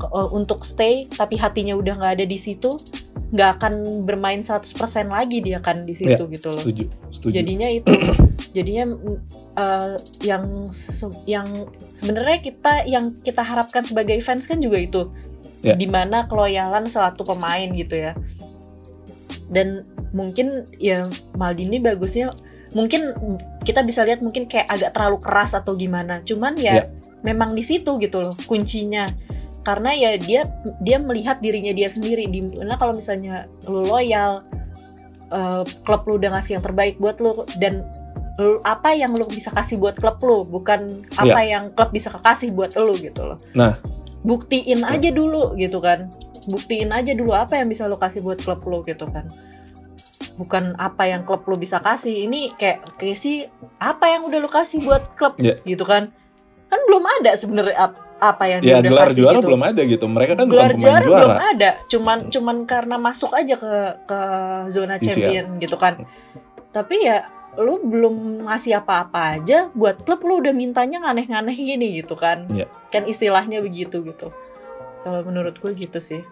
uh, 0.00 0.28
untuk 0.32 0.64
stay 0.64 1.04
tapi 1.12 1.36
hatinya 1.36 1.76
udah 1.76 2.00
nggak 2.00 2.12
ada 2.20 2.24
di 2.24 2.38
situ 2.40 2.80
nggak 3.30 3.50
akan 3.62 4.02
bermain 4.02 4.42
100% 4.42 4.74
lagi 5.06 5.38
dia 5.38 5.62
kan 5.62 5.86
di 5.86 5.94
situ 5.94 6.18
ya, 6.26 6.34
gitu 6.34 6.50
loh. 6.50 6.64
Setuju, 6.66 6.84
setuju. 7.14 7.34
Jadinya 7.38 7.68
itu 7.78 7.92
jadinya 8.50 8.84
uh, 9.54 9.94
yang 10.26 10.66
yang 11.30 11.48
sebenarnya 11.94 12.38
kita 12.42 12.90
yang 12.90 13.14
kita 13.22 13.46
harapkan 13.46 13.86
sebagai 13.86 14.18
fans 14.18 14.50
kan 14.50 14.58
juga 14.58 14.82
itu 14.82 15.02
yeah. 15.62 15.78
di 15.78 15.86
mana 15.86 16.26
keloyalan 16.26 16.90
satu 16.90 17.22
pemain 17.22 17.70
gitu 17.70 17.94
ya 17.94 18.18
dan 19.50 19.82
mungkin 20.14 20.66
ya 20.78 21.10
Maldini 21.34 21.82
bagusnya 21.82 22.30
mungkin 22.70 23.14
kita 23.66 23.82
bisa 23.82 24.06
lihat 24.06 24.22
mungkin 24.22 24.46
kayak 24.46 24.70
agak 24.70 24.90
terlalu 24.94 25.18
keras 25.18 25.52
atau 25.58 25.74
gimana. 25.74 26.22
Cuman 26.22 26.54
ya 26.54 26.82
yeah. 26.82 26.86
memang 27.26 27.52
di 27.54 27.66
situ 27.66 27.98
gitu 27.98 28.22
loh 28.22 28.34
kuncinya. 28.46 29.10
Karena 29.60 29.92
ya 29.92 30.16
dia 30.16 30.48
dia 30.80 30.96
melihat 31.02 31.42
dirinya 31.42 31.74
dia 31.74 31.90
sendiri. 31.90 32.30
Di 32.30 32.40
mana 32.62 32.78
kalau 32.78 32.94
misalnya 32.94 33.50
lu 33.66 33.84
loyal 33.84 34.46
uh, 35.34 35.66
klub 35.82 36.06
lu 36.06 36.16
udah 36.22 36.38
ngasih 36.38 36.58
yang 36.58 36.64
terbaik 36.64 36.96
buat 37.02 37.18
lu 37.18 37.44
dan 37.58 37.84
lu, 38.38 38.62
apa 38.62 38.94
yang 38.94 39.12
lu 39.12 39.26
bisa 39.28 39.50
kasih 39.52 39.76
buat 39.76 39.98
klub 39.98 40.22
lu 40.22 40.46
bukan 40.46 41.04
apa 41.18 41.42
yeah. 41.42 41.58
yang 41.58 41.64
klub 41.74 41.90
bisa 41.90 42.08
kasih 42.22 42.54
buat 42.54 42.72
lu 42.78 42.94
gitu 42.96 43.34
loh. 43.34 43.38
Nah. 43.58 43.74
Buktiin 44.20 44.84
aja 44.84 45.08
dulu 45.08 45.56
gitu 45.56 45.80
kan 45.80 46.12
buktiin 46.48 46.90
aja 46.94 47.12
dulu 47.12 47.36
apa 47.36 47.60
yang 47.60 47.68
bisa 47.68 47.84
lo 47.84 48.00
kasih 48.00 48.24
buat 48.24 48.40
klub 48.40 48.64
lo 48.64 48.80
gitu 48.86 49.04
kan. 49.10 49.28
Bukan 50.40 50.78
apa 50.80 51.04
yang 51.04 51.28
klub 51.28 51.44
lo 51.44 51.56
bisa 51.58 51.82
kasih 51.82 52.24
ini 52.24 52.56
kayak 52.56 52.96
kayak 52.96 53.18
sih 53.18 53.44
apa 53.76 54.08
yang 54.08 54.24
udah 54.24 54.38
lo 54.40 54.48
kasih 54.48 54.80
buat 54.80 55.12
klub 55.18 55.36
yeah. 55.36 55.58
gitu 55.68 55.84
kan. 55.84 56.14
Kan 56.70 56.80
belum 56.86 57.04
ada 57.20 57.34
sebenarnya 57.36 57.76
apa 58.20 58.44
yang 58.44 58.60
ya, 58.60 58.78
dia 58.78 58.80
udah 58.84 58.90
gelar 58.92 59.08
kasih 59.10 59.20
juara 59.20 59.38
gitu. 59.40 59.46
belum 59.48 59.62
ada 59.64 59.82
gitu. 59.84 60.04
Mereka 60.08 60.32
kan 60.36 60.46
gelar 60.48 60.70
bukan 60.70 60.76
pemain 60.76 60.84
juara, 60.84 61.04
juara. 61.04 61.20
belum 61.20 61.40
ada. 61.56 61.70
Cuman 61.90 62.18
cuman 62.32 62.56
karena 62.64 62.96
masuk 62.96 63.30
aja 63.36 63.54
ke 63.58 63.74
ke 64.08 64.20
zona 64.72 64.96
champion 64.96 65.46
gitu 65.60 65.76
kan. 65.76 66.04
Tapi 66.70 66.96
ya 67.04 67.26
lu 67.58 67.82
belum 67.82 68.46
ngasih 68.46 68.78
apa-apa 68.78 69.42
aja 69.42 69.68
buat 69.74 70.06
klub 70.06 70.22
lu 70.22 70.38
udah 70.38 70.54
mintanya 70.54 71.02
aneh-aneh 71.02 71.56
gini 71.58 72.00
gitu 72.00 72.14
kan. 72.14 72.46
Yeah. 72.48 72.70
kan 72.90 73.06
istilahnya 73.06 73.62
begitu 73.62 74.02
gitu 74.02 74.30
kalau 75.04 75.20
menurut 75.24 75.56
gue 75.58 75.72
gitu 75.76 75.98
sih. 76.00 76.22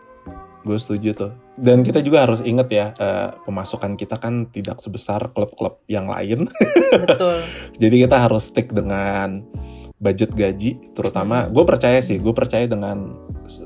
Gue 0.67 0.77
setuju 0.77 1.15
tuh. 1.15 1.33
Dan 1.57 1.81
kita 1.87 2.03
juga 2.05 2.29
harus 2.29 2.45
inget 2.45 2.69
ya 2.69 2.87
uh, 2.99 3.39
pemasukan 3.47 3.95
kita 3.97 4.21
kan 4.21 4.51
tidak 4.51 4.83
sebesar 4.83 5.31
klub-klub 5.33 5.81
yang 5.89 6.11
lain. 6.11 6.51
Betul. 7.07 7.41
Jadi 7.83 7.97
kita 8.05 8.17
harus 8.29 8.51
stick 8.51 8.75
dengan 8.75 9.43
budget 9.99 10.31
gaji 10.31 10.95
terutama 10.95 11.51
gue 11.51 11.65
percaya 11.67 11.99
sih 11.99 12.23
gue 12.23 12.31
percaya 12.31 12.71
dengan 12.71 13.19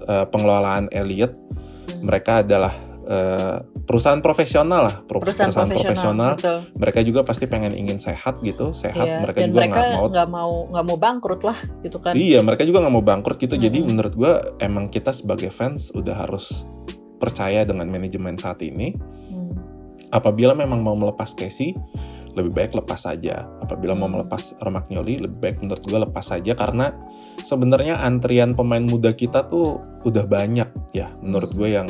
uh, 0.09 0.25
pengelolaan 0.33 0.89
Elliot 0.89 1.37
hmm. 1.37 2.01
mereka 2.01 2.41
adalah 2.41 2.73
uh, 3.07 3.59
perusahaan 3.83 4.23
profesional 4.23 4.81
lah 4.87 4.97
perusahaan, 5.05 5.51
perusahaan 5.51 5.71
profesional, 5.71 6.31
profesional. 6.39 6.61
mereka 6.79 7.01
juga 7.03 7.21
pasti 7.27 7.45
pengen 7.51 7.75
ingin 7.75 7.99
sehat 7.99 8.41
gitu 8.43 8.73
sehat. 8.73 9.07
Iya, 9.07 9.17
mereka 9.23 9.39
dan 9.43 9.49
juga 9.51 9.63
nggak 9.69 9.89
mau 9.91 10.05
nggak 10.09 10.29
mau 10.29 10.53
nggak 10.71 10.85
mau 10.87 10.99
bangkrut 10.99 11.43
lah 11.43 11.59
gitu 11.83 11.99
kan. 11.99 12.13
Iya 12.15 12.41
mereka 12.41 12.63
juga 12.67 12.79
nggak 12.85 12.95
mau 12.95 13.05
bangkrut 13.05 13.39
gitu. 13.41 13.55
Hmm. 13.59 13.65
jadi 13.65 13.79
menurut 13.83 14.15
gue 14.15 14.33
emang 14.63 14.89
kita 14.89 15.11
sebagai 15.11 15.51
fans 15.51 15.91
udah 15.95 16.27
harus 16.27 16.65
percaya 17.19 17.63
dengan 17.63 17.87
manajemen 17.91 18.39
saat 18.39 18.63
ini. 18.63 18.95
Hmm. 19.33 19.55
apabila 20.13 20.53
memang 20.53 20.85
mau 20.85 20.93
melepas 20.93 21.33
Casey 21.33 21.73
lebih 22.33 22.53
baik 22.53 22.73
lepas 22.73 23.05
saja 23.05 23.45
apabila 23.61 23.93
mau 23.93 24.09
melepas 24.09 24.57
Romagnoli 24.61 25.21
lebih 25.21 25.39
baik 25.41 25.57
menurut 25.61 25.85
gue 25.85 25.99
lepas 26.01 26.25
saja 26.25 26.53
karena 26.57 26.93
sebenarnya 27.45 28.01
antrian 28.01 28.57
pemain 28.57 28.83
muda 28.83 29.13
kita 29.13 29.45
tuh 29.49 29.81
udah 30.05 30.25
banyak 30.25 30.69
ya 30.97 31.13
menurut 31.21 31.53
gue 31.53 31.69
yang 31.77 31.89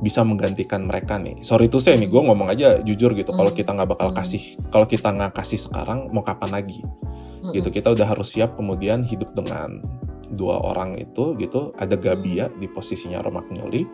bisa 0.00 0.24
menggantikan 0.24 0.88
mereka 0.88 1.20
nih. 1.20 1.40
Sorry 1.44 1.68
itu 1.68 1.76
saya 1.76 2.00
nih, 2.00 2.08
gue 2.08 2.22
ngomong 2.24 2.48
aja 2.48 2.80
jujur 2.80 3.12
gitu. 3.12 3.30
Kalau 3.32 3.52
hmm. 3.52 3.58
kita 3.60 3.70
nggak 3.76 3.90
bakal 3.96 4.08
hmm. 4.12 4.16
kasih, 4.16 4.42
kalau 4.72 4.86
kita 4.88 5.08
nggak 5.12 5.32
kasih 5.36 5.60
sekarang, 5.60 6.08
mau 6.10 6.24
kapan 6.24 6.50
lagi? 6.50 6.80
Hmm. 6.80 7.52
Gitu 7.52 7.68
kita 7.68 7.92
udah 7.92 8.06
harus 8.08 8.32
siap 8.32 8.56
kemudian 8.56 9.04
hidup 9.04 9.32
dengan 9.36 9.84
dua 10.32 10.58
orang 10.60 10.96
itu 10.96 11.36
gitu. 11.36 11.70
Ada 11.76 12.00
Gabia 12.00 12.48
di 12.56 12.66
posisinya 12.66 13.20
Romagnoli, 13.20 13.84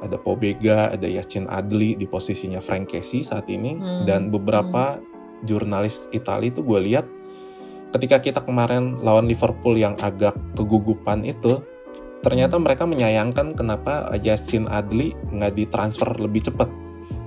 ada 0.00 0.16
Pobega, 0.16 0.90
ada 0.90 1.06
Yacin 1.06 1.46
Adli 1.46 1.94
di 1.94 2.08
posisinya 2.08 2.58
Frank 2.58 2.90
Casey 2.96 3.22
saat 3.22 3.46
ini, 3.52 3.76
dan 4.08 4.32
beberapa 4.32 4.98
jurnalis 5.42 6.06
Italia 6.14 6.54
itu 6.54 6.62
gue 6.62 6.80
lihat 6.86 7.06
ketika 7.92 8.22
kita 8.22 8.40
kemarin 8.40 9.02
lawan 9.04 9.28
Liverpool 9.28 9.76
yang 9.76 9.98
agak 10.00 10.32
kegugupan 10.56 11.26
itu 11.26 11.60
ternyata 12.22 12.56
mereka 12.56 12.86
menyayangkan 12.86 13.52
kenapa 13.58 14.06
Yassin 14.22 14.70
Adli 14.70 15.12
nggak 15.34 15.52
ditransfer 15.58 16.08
lebih 16.22 16.48
cepat 16.48 16.70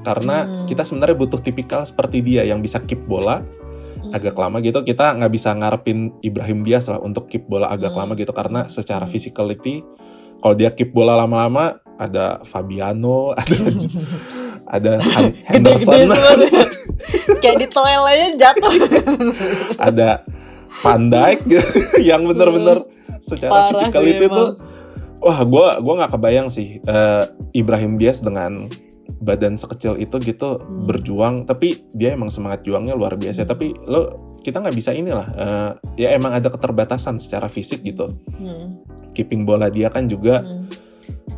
karena 0.05 0.45
hmm. 0.45 0.65
kita 0.69 0.86
sebenarnya 0.88 1.17
butuh 1.17 1.39
tipikal 1.41 1.81
seperti 1.84 2.21
dia 2.21 2.47
yang 2.47 2.63
bisa 2.63 2.79
keep 2.79 3.03
bola 3.03 3.41
hmm. 3.41 4.15
agak 4.15 4.38
lama 4.38 4.63
gitu 4.63 4.86
kita 4.86 5.17
nggak 5.19 5.34
bisa 5.34 5.51
ngarepin 5.51 6.15
Ibrahim 6.23 6.63
Diaz 6.63 6.88
lah 6.88 7.03
untuk 7.03 7.27
keep 7.27 7.49
bola 7.49 7.67
agak 7.67 7.91
hmm. 7.91 7.99
lama 7.99 8.13
gitu 8.15 8.31
karena 8.31 8.69
secara 8.71 9.03
hmm. 9.03 9.12
physicality 9.12 9.84
kalau 10.39 10.55
dia 10.55 10.71
keep 10.71 10.93
bola 10.93 11.17
lama-lama 11.17 11.81
ada 11.97 12.39
Fabiano 12.45 13.34
ada 14.75 14.91
ada 15.01 15.31
Henderson 15.49 16.10
kayak 17.41 17.58
di 17.65 17.67
toiletnya 17.67 18.29
jatuh 18.38 18.73
ada 19.77 20.21
Van 20.86 21.03
Dijk 21.10 21.39
yang 22.10 22.29
bener-bener 22.29 22.86
secara 23.23 23.73
physicality 23.73 24.29
tuh 24.29 24.74
wah 25.21 25.39
gue 25.43 25.67
gua 25.84 25.93
nggak 26.04 26.12
kebayang 26.15 26.47
sih 26.51 26.80
uh, 26.88 27.28
Ibrahim 27.56 27.95
Diaz 27.99 28.19
dengan 28.19 28.67
badan 29.21 29.56
sekecil 29.56 30.01
itu 30.01 30.17
gitu 30.21 30.58
hmm. 30.58 30.86
berjuang 30.89 31.36
tapi 31.45 31.86
dia 31.93 32.13
emang 32.17 32.34
semangat 32.34 32.65
juangnya 32.65 32.97
luar 32.97 33.15
biasa 33.15 33.45
hmm. 33.45 33.49
tapi 33.49 33.73
lo 33.86 34.13
kita 34.41 34.62
nggak 34.62 34.75
bisa 34.78 34.91
inilah 34.93 35.28
uh, 35.34 35.71
ya 35.97 36.13
emang 36.13 36.38
ada 36.38 36.49
keterbatasan 36.54 37.17
secara 37.17 37.49
fisik 37.49 37.82
gitu 37.82 38.13
hmm. 38.38 38.86
keeping 39.17 39.45
bola 39.45 39.69
dia 39.69 39.89
kan 39.89 40.06
juga 40.06 40.45
hmm. 40.45 40.69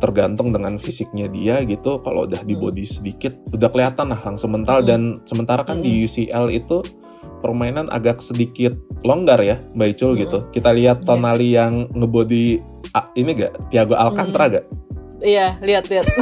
tergantung 0.00 0.52
dengan 0.52 0.76
fisiknya 0.76 1.28
dia 1.28 1.64
gitu 1.64 2.00
kalau 2.00 2.28
udah 2.28 2.44
di 2.44 2.56
hmm. 2.56 2.62
body 2.62 2.84
sedikit 2.84 3.32
udah 3.52 3.68
kelihatan 3.72 4.12
lah 4.12 4.20
langsung 4.20 4.52
mental 4.52 4.84
hmm. 4.84 4.88
dan 4.88 5.00
sementara 5.24 5.64
kan 5.64 5.80
hmm. 5.80 5.84
di 5.84 5.92
UCL 6.04 6.46
itu 6.52 6.84
permainan 7.38 7.86
agak 7.88 8.18
sedikit 8.18 8.74
longgar 9.06 9.38
ya 9.42 9.62
Mbak 9.74 9.88
Icul 9.94 10.12
hmm. 10.14 10.20
gitu 10.26 10.38
kita 10.50 10.70
lihat 10.74 11.02
iya. 11.02 11.06
Tonali 11.06 11.48
yeah. 11.52 11.54
yang 11.62 11.72
ngebody 11.94 12.58
ini 13.14 13.30
gak 13.36 13.52
Tiago 13.70 13.94
Alcantara 13.94 14.46
hmm. 14.48 14.54
gak? 14.58 14.66
Iya, 15.18 15.58
lihat 15.62 15.84
lihat. 15.90 16.06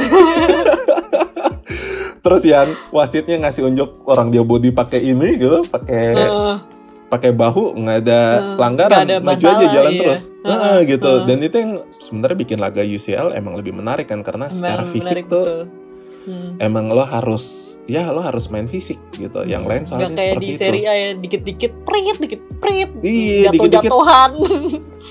Terus 2.25 2.43
yang 2.43 2.67
wasitnya 2.91 3.47
ngasih 3.47 3.71
unjuk 3.71 4.03
orang 4.09 4.33
dia 4.33 4.43
body 4.43 4.73
pakai 4.73 4.99
ini 4.99 5.39
gitu, 5.39 5.63
pakai 5.63 6.17
uh, 6.17 6.59
pakai 7.07 7.31
bahu 7.31 7.79
nggak 7.79 7.97
ada 8.03 8.19
uh, 8.19 8.39
pelanggaran, 8.59 8.99
ada 9.07 9.15
maju 9.23 9.45
aja 9.47 9.65
jalan 9.71 9.91
iya. 9.95 10.01
terus, 10.03 10.21
uh, 10.43 10.51
uh, 10.51 10.77
gitu. 10.83 11.07
Uh. 11.07 11.23
Dan 11.23 11.39
itu 11.39 11.55
yang 11.55 11.71
sebenarnya 12.03 12.37
bikin 12.43 12.59
laga 12.59 12.83
UCL 12.83 13.31
emang 13.31 13.55
lebih 13.55 13.71
menarik 13.71 14.11
kan 14.11 14.19
karena 14.27 14.51
secara 14.51 14.83
fisik 14.91 15.23
tuh 15.29 15.45
betul. 15.45 15.86
Hmm. 16.27 16.59
emang 16.59 16.91
lo 16.91 17.07
harus 17.07 17.77
ya 17.87 18.11
lo 18.11 18.19
harus 18.19 18.51
main 18.51 18.67
fisik 18.67 18.99
gitu. 19.15 19.47
Yang 19.47 19.63
lain 19.63 19.83
soalnya 19.87 20.11
Gak 20.11 20.17
kayak 20.19 20.33
seperti 20.35 20.45
di 20.45 20.59
seri 20.59 20.81
A 20.83 20.93
ya 20.93 21.09
dikit-dikit 21.15 21.71
prit, 21.87 22.17
dikit 22.19 22.41
prit, 22.59 22.89
iya, 23.01 23.49
jatuh-jatuhan. 23.49 24.31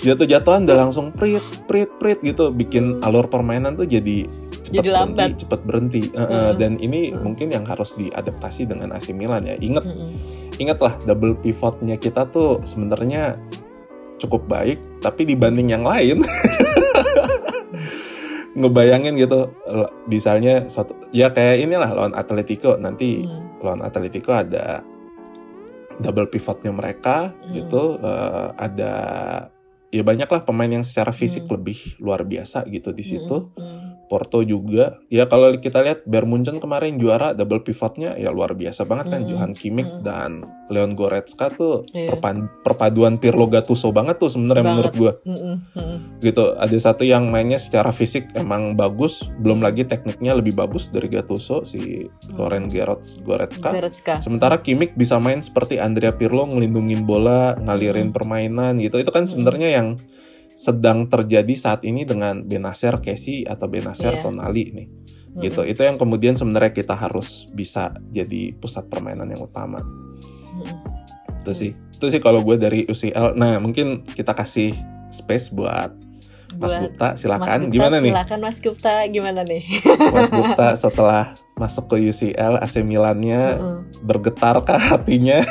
Jatuh-jatuhan 0.04 0.68
udah 0.68 0.76
langsung 0.76 1.08
prit, 1.08 1.40
prit, 1.64 1.88
prit 1.96 2.20
gitu, 2.20 2.52
bikin 2.52 3.00
alur 3.00 3.32
permainan 3.32 3.80
tuh 3.80 3.88
jadi 3.88 4.28
cepat 4.68 4.74
jadi 4.76 4.88
berhenti, 4.92 5.32
cepet 5.40 5.60
berhenti. 5.64 6.02
Uh, 6.12 6.20
uh, 6.20 6.50
dan 6.52 6.76
ini 6.84 7.16
uh. 7.16 7.24
mungkin 7.24 7.48
yang 7.48 7.64
harus 7.64 7.96
diadaptasi 7.96 8.68
dengan 8.68 8.92
AC 8.92 9.16
Milan 9.16 9.48
ya. 9.48 9.56
Ingat, 9.56 9.84
uh. 9.88 10.12
ingatlah 10.60 11.00
double 11.08 11.32
pivotnya 11.40 11.96
kita 11.96 12.28
tuh 12.28 12.60
sebenarnya 12.68 13.40
cukup 14.20 14.44
baik, 14.44 14.76
tapi 15.00 15.24
dibanding 15.24 15.72
yang 15.72 15.84
lain. 15.84 16.20
ngebayangin 18.56 19.20
gitu 19.20 19.52
misalnya 20.08 20.64
suatu 20.66 20.96
ya 21.12 21.28
kayak 21.30 21.68
inilah 21.68 21.92
lawan 21.92 22.14
Atletico 22.16 22.80
nanti 22.80 23.20
hmm. 23.20 23.60
lawan 23.60 23.84
Atletico 23.84 24.32
ada 24.32 24.80
double 26.00 26.32
pivotnya 26.32 26.72
mereka 26.72 27.36
hmm. 27.36 27.52
gitu 27.52 28.00
uh, 28.00 28.56
ada 28.56 28.92
ya 29.92 30.02
banyaklah 30.02 30.42
pemain 30.42 30.72
yang 30.72 30.84
secara 30.84 31.12
fisik 31.12 31.44
hmm. 31.44 31.52
lebih 31.52 31.78
luar 32.00 32.24
biasa 32.24 32.64
gitu 32.72 32.96
di 32.96 33.04
situ 33.04 33.52
hmm. 33.52 33.60
Hmm 33.60 33.75
Porto 34.06 34.42
juga 34.46 35.02
ya 35.10 35.26
kalau 35.26 35.50
kita 35.58 35.82
lihat 35.82 36.06
Bayern 36.06 36.46
kemarin 36.62 36.96
juara 36.96 37.34
double 37.34 37.62
pivotnya 37.66 38.14
ya 38.14 38.30
luar 38.30 38.54
biasa 38.54 38.86
banget 38.86 39.12
kan 39.12 39.20
mm. 39.26 39.28
Johan 39.30 39.52
Kimmich 39.52 39.92
mm. 39.98 40.02
dan 40.06 40.46
Leon 40.70 40.98
Goretzka 40.98 41.50
tuh 41.54 41.86
yeah. 41.94 42.10
perpan, 42.10 42.50
perpaduan 42.62 43.18
Pirlo 43.18 43.46
Gattuso 43.46 43.90
banget 43.94 44.18
tuh 44.18 44.30
sebenarnya 44.30 44.64
menurut 44.66 44.94
gue 44.94 45.12
mm 45.26 45.38
-mm. 45.74 45.96
gitu 46.22 46.54
ada 46.54 46.78
satu 46.78 47.02
yang 47.06 47.30
mainnya 47.30 47.58
secara 47.58 47.90
fisik 47.90 48.30
emang 48.34 48.74
bagus 48.74 49.26
belum 49.42 49.62
lagi 49.62 49.86
tekniknya 49.86 50.34
lebih 50.38 50.54
bagus 50.54 50.90
dari 50.90 51.10
Gattuso 51.10 51.66
si 51.66 52.06
mm. 52.06 52.34
Loren 52.38 52.70
Gerrits 52.70 53.18
Goretzka. 53.22 53.74
Goretzka 53.74 54.14
sementara 54.22 54.62
Kimmich 54.62 54.94
bisa 54.94 55.18
main 55.18 55.42
seperti 55.42 55.78
Andrea 55.82 56.14
Pirlo 56.14 56.46
ngelindungin 56.46 57.06
bola 57.06 57.54
ngalirin 57.58 58.10
mm. 58.10 58.14
permainan 58.14 58.78
gitu 58.78 59.02
itu 59.02 59.10
kan 59.10 59.26
sebenarnya 59.26 59.82
yang 59.82 59.98
sedang 60.56 61.04
terjadi 61.12 61.52
saat 61.52 61.84
ini 61.84 62.08
dengan 62.08 62.40
Benacer 62.40 63.04
Casey 63.04 63.44
atau 63.44 63.68
Benacer 63.68 64.16
yeah. 64.16 64.24
Tonali 64.24 64.64
nih 64.72 64.88
mm-hmm. 64.88 65.42
gitu 65.44 65.60
itu 65.68 65.84
yang 65.84 66.00
kemudian 66.00 66.32
sebenarnya 66.32 66.72
kita 66.72 66.96
harus 66.96 67.44
bisa 67.52 67.92
jadi 68.08 68.56
pusat 68.56 68.88
permainan 68.88 69.28
yang 69.28 69.44
utama 69.44 69.84
mm-hmm. 69.84 71.44
itu 71.44 71.52
sih 71.52 71.72
itu 71.76 72.06
sih 72.08 72.20
kalau 72.24 72.40
gue 72.40 72.56
dari 72.56 72.88
UCL 72.88 73.36
nah 73.36 73.60
mungkin 73.60 74.00
kita 74.16 74.32
kasih 74.32 74.72
space 75.12 75.52
buat 75.52 75.92
Mas 76.56 76.72
Gupta 76.72 77.20
silakan 77.20 77.44
Mas 77.44 77.60
Gupta, 77.68 77.74
gimana 77.76 77.96
nih? 78.00 78.12
Silakan 78.16 78.38
Mas 78.40 78.58
Gupta 78.64 78.94
gimana 79.12 79.40
nih? 79.44 79.62
Mas 80.16 80.30
Gupta 80.32 80.68
setelah 80.72 81.36
masuk 81.52 81.84
ke 81.92 82.00
UCL 82.08 82.64
AC 82.64 82.80
Milannya 82.80 83.42
-uh. 83.60 83.80
bergetar 84.00 84.64
kah 84.64 84.80
hatinya? 84.80 85.44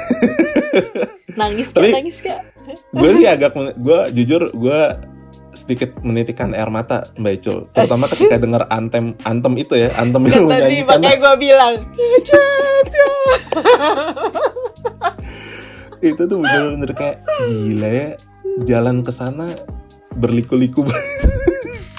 nangis 1.38 1.70
kan 1.70 1.94
nangis 1.94 2.26
kak? 2.26 2.55
Gue 2.96 3.10
sih 3.20 3.28
agak 3.28 3.54
gue 3.76 4.00
jujur 4.16 4.52
gue 4.54 4.82
sedikit 5.56 5.96
menitikan 6.04 6.52
air 6.52 6.68
mata 6.68 7.08
Mbak 7.16 7.34
Icul. 7.40 7.72
Terutama 7.72 8.12
ketika 8.12 8.36
dengar 8.38 8.68
antem 8.68 9.16
antem 9.24 9.56
itu 9.56 9.74
ya 9.80 9.90
antem 9.96 10.28
itu 10.28 10.44
tadi 10.52 10.84
makanya 10.84 11.16
gue 11.16 11.34
bilang 11.40 11.74
itu 16.06 16.22
tuh 16.28 16.38
bener-bener 16.38 16.92
kayak 16.92 17.24
gila 17.48 17.88
ya 17.90 18.20
jalan 18.68 19.02
ke 19.02 19.12
sana 19.16 19.56
berliku-liku. 20.20 20.84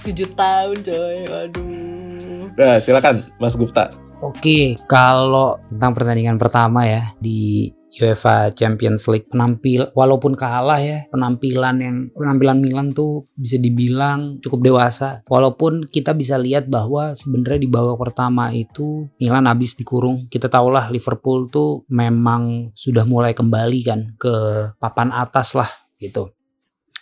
Tujuh 0.05 0.29
tahun 0.37 0.77
coy 0.85 1.27
aduh 1.27 2.53
nah 2.57 2.81
silakan 2.81 3.25
Mas 3.41 3.57
Gupta. 3.57 3.93
Oke, 4.25 4.81
kalau 4.89 5.61
tentang 5.69 5.93
pertandingan 5.93 6.41
pertama 6.41 6.89
ya 6.89 7.13
di 7.21 7.69
UEFA 7.97 8.53
Champions 8.53 9.09
League 9.09 9.29
penampil 9.33 9.89
walaupun 9.97 10.37
kalah 10.37 10.79
ya 10.81 11.09
penampilan 11.09 11.77
yang 11.81 11.97
penampilan 12.13 12.59
Milan 12.61 12.89
tuh 12.93 13.27
bisa 13.35 13.57
dibilang 13.57 14.39
cukup 14.45 14.61
dewasa. 14.63 15.25
Walaupun 15.27 15.89
kita 15.89 16.13
bisa 16.13 16.37
lihat 16.37 16.69
bahwa 16.69 17.17
sebenarnya 17.17 17.61
di 17.65 17.71
babak 17.71 17.97
pertama 17.97 18.53
itu 18.53 19.09
Milan 19.17 19.49
habis 19.49 19.75
dikurung. 19.75 20.29
Kita 20.29 20.53
tahulah 20.53 20.93
Liverpool 20.93 21.49
tuh 21.49 21.89
memang 21.89 22.71
sudah 22.77 23.09
mulai 23.09 23.33
kembali 23.33 23.81
kan 23.83 24.01
ke 24.21 24.35
papan 24.77 25.11
atas 25.11 25.57
lah 25.57 25.71
gitu 25.97 26.36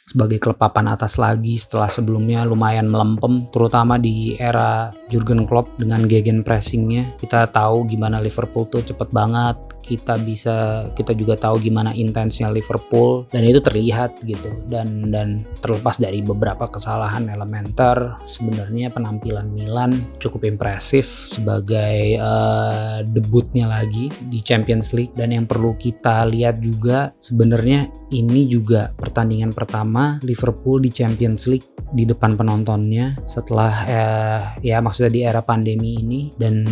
sebagai 0.04 0.36
klub 0.36 0.60
papan 0.60 0.92
atas 0.92 1.16
lagi 1.16 1.56
setelah 1.56 1.88
sebelumnya 1.88 2.44
lumayan 2.44 2.92
melempem 2.92 3.48
terutama 3.48 3.96
di 3.96 4.36
era 4.36 4.92
Jurgen 5.08 5.48
Klopp 5.48 5.80
dengan 5.80 6.04
gegen 6.04 6.44
pressingnya 6.44 7.16
kita 7.16 7.48
tahu 7.48 7.88
gimana 7.88 8.20
Liverpool 8.20 8.68
tuh 8.68 8.84
cepet 8.84 9.08
banget. 9.08 9.56
Kita 9.84 10.16
bisa 10.16 10.88
kita 10.96 11.12
juga 11.12 11.36
tahu 11.36 11.60
gimana 11.60 11.92
intensnya 11.92 12.48
Liverpool. 12.48 13.28
Dan 13.28 13.44
itu 13.44 13.60
terlihat 13.60 14.16
gitu. 14.24 14.48
Dan 14.64 15.12
dan 15.12 15.44
terlepas 15.60 16.00
dari 16.00 16.24
beberapa 16.24 16.72
kesalahan 16.72 17.28
elementer 17.28 18.16
sebenarnya 18.24 18.88
penampilan 18.88 19.52
Milan 19.52 19.92
cukup 20.24 20.48
impresif 20.48 21.28
sebagai 21.28 22.16
uh, 22.16 23.04
debutnya 23.04 23.68
lagi 23.68 24.08
di 24.32 24.40
Champions 24.40 24.96
League. 24.96 25.12
Dan 25.12 25.36
yang 25.36 25.44
perlu 25.44 25.76
kita 25.76 26.24
lihat 26.32 26.64
juga 26.64 27.12
sebenarnya 27.20 27.92
ini 28.08 28.48
juga 28.48 28.88
pertandingan 28.96 29.52
pertama 29.52 29.93
Liverpool 30.22 30.82
di 30.82 30.90
Champions 30.90 31.46
League 31.46 31.68
di 31.94 32.02
depan 32.02 32.34
penontonnya 32.34 33.14
setelah 33.22 33.72
eh, 33.86 34.42
ya 34.66 34.82
maksudnya 34.82 35.12
di 35.14 35.20
era 35.22 35.46
pandemi 35.46 36.02
ini 36.02 36.20
dan 36.34 36.66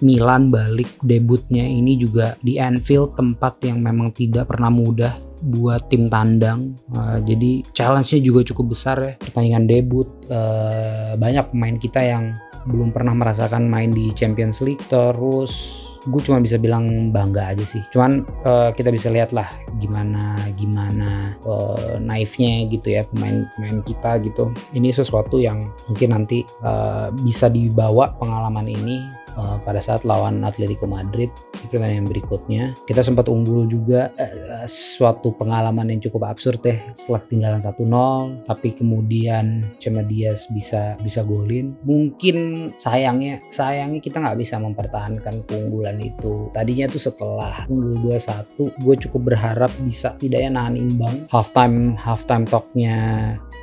Milan 0.00 0.48
balik 0.48 0.96
debutnya 1.04 1.62
ini 1.62 2.00
juga 2.00 2.34
di 2.40 2.56
Anfield 2.56 3.12
tempat 3.18 3.60
yang 3.68 3.84
memang 3.84 4.16
tidak 4.16 4.48
pernah 4.48 4.72
mudah 4.72 5.32
buat 5.42 5.90
tim 5.90 6.06
tandang. 6.06 6.78
Uh, 6.94 7.18
jadi 7.26 7.66
challenge-nya 7.74 8.22
juga 8.22 8.46
cukup 8.46 8.78
besar 8.78 8.96
ya. 9.02 9.12
Pertandingan 9.18 9.66
debut 9.66 10.06
uh, 10.30 11.18
banyak 11.18 11.50
pemain 11.50 11.76
kita 11.76 12.00
yang 12.00 12.38
belum 12.70 12.94
pernah 12.94 13.10
merasakan 13.10 13.66
main 13.66 13.90
di 13.90 14.14
Champions 14.14 14.62
League. 14.62 14.82
Terus 14.86 15.82
gue 16.08 16.20
cuma 16.24 16.42
bisa 16.42 16.58
bilang 16.58 17.14
bangga 17.14 17.54
aja 17.54 17.62
sih. 17.62 17.82
Cuman 17.94 18.26
uh, 18.42 18.70
kita 18.74 18.90
bisa 18.90 19.12
lihat 19.12 19.30
lah 19.30 19.46
gimana 19.78 20.38
gimana 20.58 21.38
uh, 21.46 21.98
naifnya 22.02 22.66
gitu 22.66 22.94
ya 22.94 23.06
pemain 23.06 23.46
pemain 23.54 23.78
kita 23.86 24.18
gitu. 24.24 24.50
Ini 24.74 24.90
sesuatu 24.90 25.38
yang 25.38 25.70
mungkin 25.86 26.14
nanti 26.14 26.42
uh, 26.64 27.14
bisa 27.22 27.46
dibawa 27.46 28.14
pengalaman 28.18 28.66
ini 28.66 29.21
uh, 29.36 29.58
pada 29.62 29.78
saat 29.78 30.02
lawan 30.02 30.42
Atletico 30.44 30.84
Madrid 30.88 31.28
di 31.56 31.66
pertandingan 31.70 32.08
berikutnya. 32.08 32.64
Kita 32.88 33.00
sempat 33.04 33.28
unggul 33.28 33.68
juga 33.68 34.12
uh, 34.16 34.66
suatu 34.68 35.34
pengalaman 35.36 35.92
yang 35.92 36.00
cukup 36.02 36.32
absurd 36.32 36.60
deh 36.62 36.78
setelah 36.92 37.20
ketinggalan 37.24 37.62
1-0 37.62 38.46
tapi 38.48 38.68
kemudian 38.74 39.70
Cema 39.78 40.02
Diaz 40.04 40.48
bisa 40.50 40.98
bisa 41.00 41.24
golin. 41.24 41.76
Mungkin 41.84 42.70
sayangnya 42.76 43.42
sayangnya 43.48 44.00
kita 44.00 44.20
nggak 44.20 44.38
bisa 44.40 44.58
mempertahankan 44.60 45.44
keunggulan 45.46 45.98
itu. 46.02 46.50
Tadinya 46.52 46.88
tuh 46.88 47.02
setelah 47.02 47.64
unggul 47.68 47.98
2-1 48.12 48.58
gue 48.58 48.96
cukup 49.08 49.34
berharap 49.34 49.70
bisa 49.82 50.14
tidaknya 50.16 50.50
nahan 50.58 50.76
imbang. 50.76 51.16
Halftime 51.30 51.94
halftime 51.96 52.44
talknya 52.48 52.96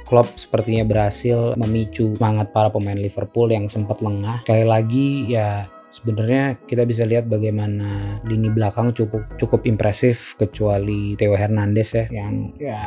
Klopp 0.10 0.42
sepertinya 0.42 0.82
berhasil 0.90 1.54
memicu 1.54 2.18
semangat 2.18 2.50
para 2.50 2.74
pemain 2.74 2.98
Liverpool 2.98 3.54
yang 3.54 3.70
sempat 3.70 4.02
lengah. 4.02 4.42
Sekali 4.42 4.66
lagi 4.66 5.30
ya 5.30 5.70
sebenarnya 5.94 6.58
kita 6.66 6.86
bisa 6.90 7.06
lihat 7.06 7.30
bagaimana 7.30 8.18
lini 8.26 8.50
belakang 8.50 8.94
cukup 8.94 9.26
cukup 9.38 9.66
impresif 9.70 10.34
kecuali 10.38 11.14
Theo 11.14 11.38
Hernandez 11.38 11.94
ya 11.94 12.06
yang 12.10 12.54
ya 12.58 12.82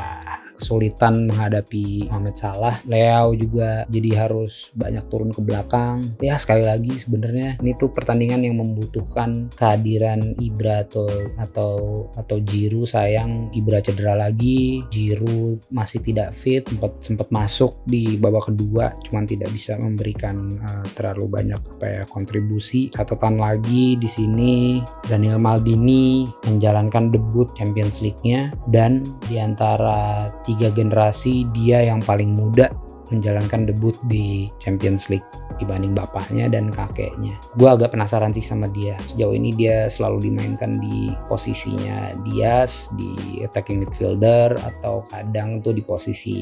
kesulitan 0.62 1.26
menghadapi 1.26 2.06
Mohamed 2.06 2.38
Salah. 2.38 2.78
Leo 2.86 3.34
juga 3.34 3.82
jadi 3.90 4.14
harus 4.14 4.70
banyak 4.78 5.10
turun 5.10 5.34
ke 5.34 5.42
belakang. 5.42 6.06
Ya 6.22 6.38
sekali 6.38 6.62
lagi 6.62 6.94
sebenarnya 6.94 7.58
ini 7.58 7.74
tuh 7.74 7.90
pertandingan 7.90 8.46
yang 8.46 8.62
membutuhkan 8.62 9.50
kehadiran 9.58 10.38
Ibra 10.38 10.86
atau 10.86 11.10
atau 11.34 11.72
atau 12.14 12.36
Jiru 12.46 12.86
sayang 12.86 13.50
Ibra 13.50 13.82
cedera 13.82 14.14
lagi, 14.14 14.86
Jiru 14.94 15.58
masih 15.74 15.98
tidak 15.98 16.30
fit, 16.38 16.62
sempat 16.70 16.94
sempat 17.02 17.28
masuk 17.34 17.82
di 17.82 18.14
babak 18.14 18.54
kedua 18.54 18.94
cuman 19.10 19.26
tidak 19.26 19.50
bisa 19.50 19.74
memberikan 19.74 20.62
uh, 20.62 20.86
terlalu 20.94 21.26
banyak 21.26 21.58
apa 21.58 21.86
ya 21.90 22.02
kontribusi. 22.06 22.86
Catatan 22.94 23.42
lagi 23.42 23.98
di 23.98 24.06
sini 24.06 24.78
Daniel 25.10 25.42
Maldini 25.42 26.30
menjalankan 26.46 27.10
debut 27.10 27.50
Champions 27.58 27.98
League-nya 27.98 28.54
dan 28.70 29.02
di 29.26 29.42
antara 29.42 30.30
generasi 30.58 31.48
dia 31.54 31.84
yang 31.86 32.02
paling 32.02 32.34
muda 32.34 32.68
menjalankan 33.12 33.68
debut 33.68 33.92
di 34.08 34.48
Champions 34.56 35.12
League 35.12 35.24
dibanding 35.60 35.92
bapaknya 35.92 36.48
dan 36.48 36.72
kakeknya. 36.72 37.36
Gue 37.60 37.68
agak 37.68 37.92
penasaran 37.92 38.32
sih 38.32 38.42
sama 38.42 38.72
dia. 38.72 38.96
Sejauh 39.12 39.36
ini 39.36 39.52
dia 39.52 39.86
selalu 39.92 40.32
dimainkan 40.32 40.80
di 40.80 41.12
posisinya 41.28 42.16
Diaz 42.24 42.88
di 42.96 43.44
attacking 43.44 43.84
midfielder 43.84 44.56
atau 44.56 45.04
kadang 45.12 45.60
tuh 45.60 45.76
di 45.76 45.84
posisi 45.84 46.36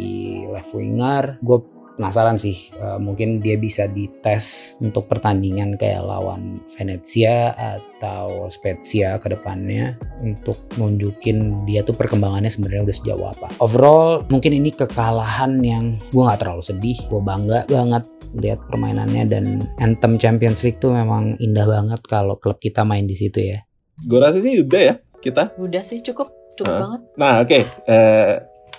left 0.47 0.73
winger. 0.73 1.43
Gue 1.43 1.59
penasaran 1.97 2.37
sih 2.41 2.71
uh, 2.79 2.97
mungkin 2.97 3.43
dia 3.43 3.59
bisa 3.59 3.91
dites 3.91 4.77
untuk 4.79 5.07
pertandingan 5.11 5.75
kayak 5.75 6.05
lawan 6.05 6.63
Venezia 6.75 7.55
atau 7.55 8.49
Spezia 8.49 9.21
ke 9.21 9.33
depannya 9.33 9.99
untuk 10.23 10.57
nunjukin 10.79 11.65
dia 11.69 11.85
tuh 11.85 11.95
perkembangannya 11.95 12.49
sebenarnya 12.49 12.89
udah 12.89 12.97
sejauh 12.97 13.27
apa. 13.27 13.49
Overall 13.61 14.25
mungkin 14.33 14.57
ini 14.57 14.71
kekalahan 14.73 15.61
yang 15.61 16.01
gue 16.11 16.23
nggak 16.23 16.41
terlalu 16.41 16.65
sedih, 16.65 16.99
gue 17.11 17.21
bangga 17.21 17.69
banget 17.69 18.05
lihat 18.39 18.63
permainannya 18.71 19.25
dan 19.27 19.45
anthem 19.83 20.15
Champions 20.15 20.63
League 20.63 20.79
tuh 20.79 20.95
memang 20.95 21.35
indah 21.43 21.67
banget 21.67 22.01
kalau 22.07 22.39
klub 22.39 22.63
kita 22.63 22.87
main 22.87 23.05
di 23.05 23.19
situ 23.19 23.43
ya. 23.43 23.59
Gue 24.07 24.19
rasa 24.23 24.39
sih 24.39 24.63
udah 24.63 24.81
ya 24.81 24.95
kita. 25.19 25.53
Udah 25.59 25.83
sih 25.83 25.99
cukup 26.01 26.31
cukup 26.55 26.75
uh. 26.75 26.81
banget. 26.87 27.01
Nah 27.19 27.33
oke 27.43 27.49
okay. 27.51 27.63
uh, 27.67 27.93
eh, 27.93 28.35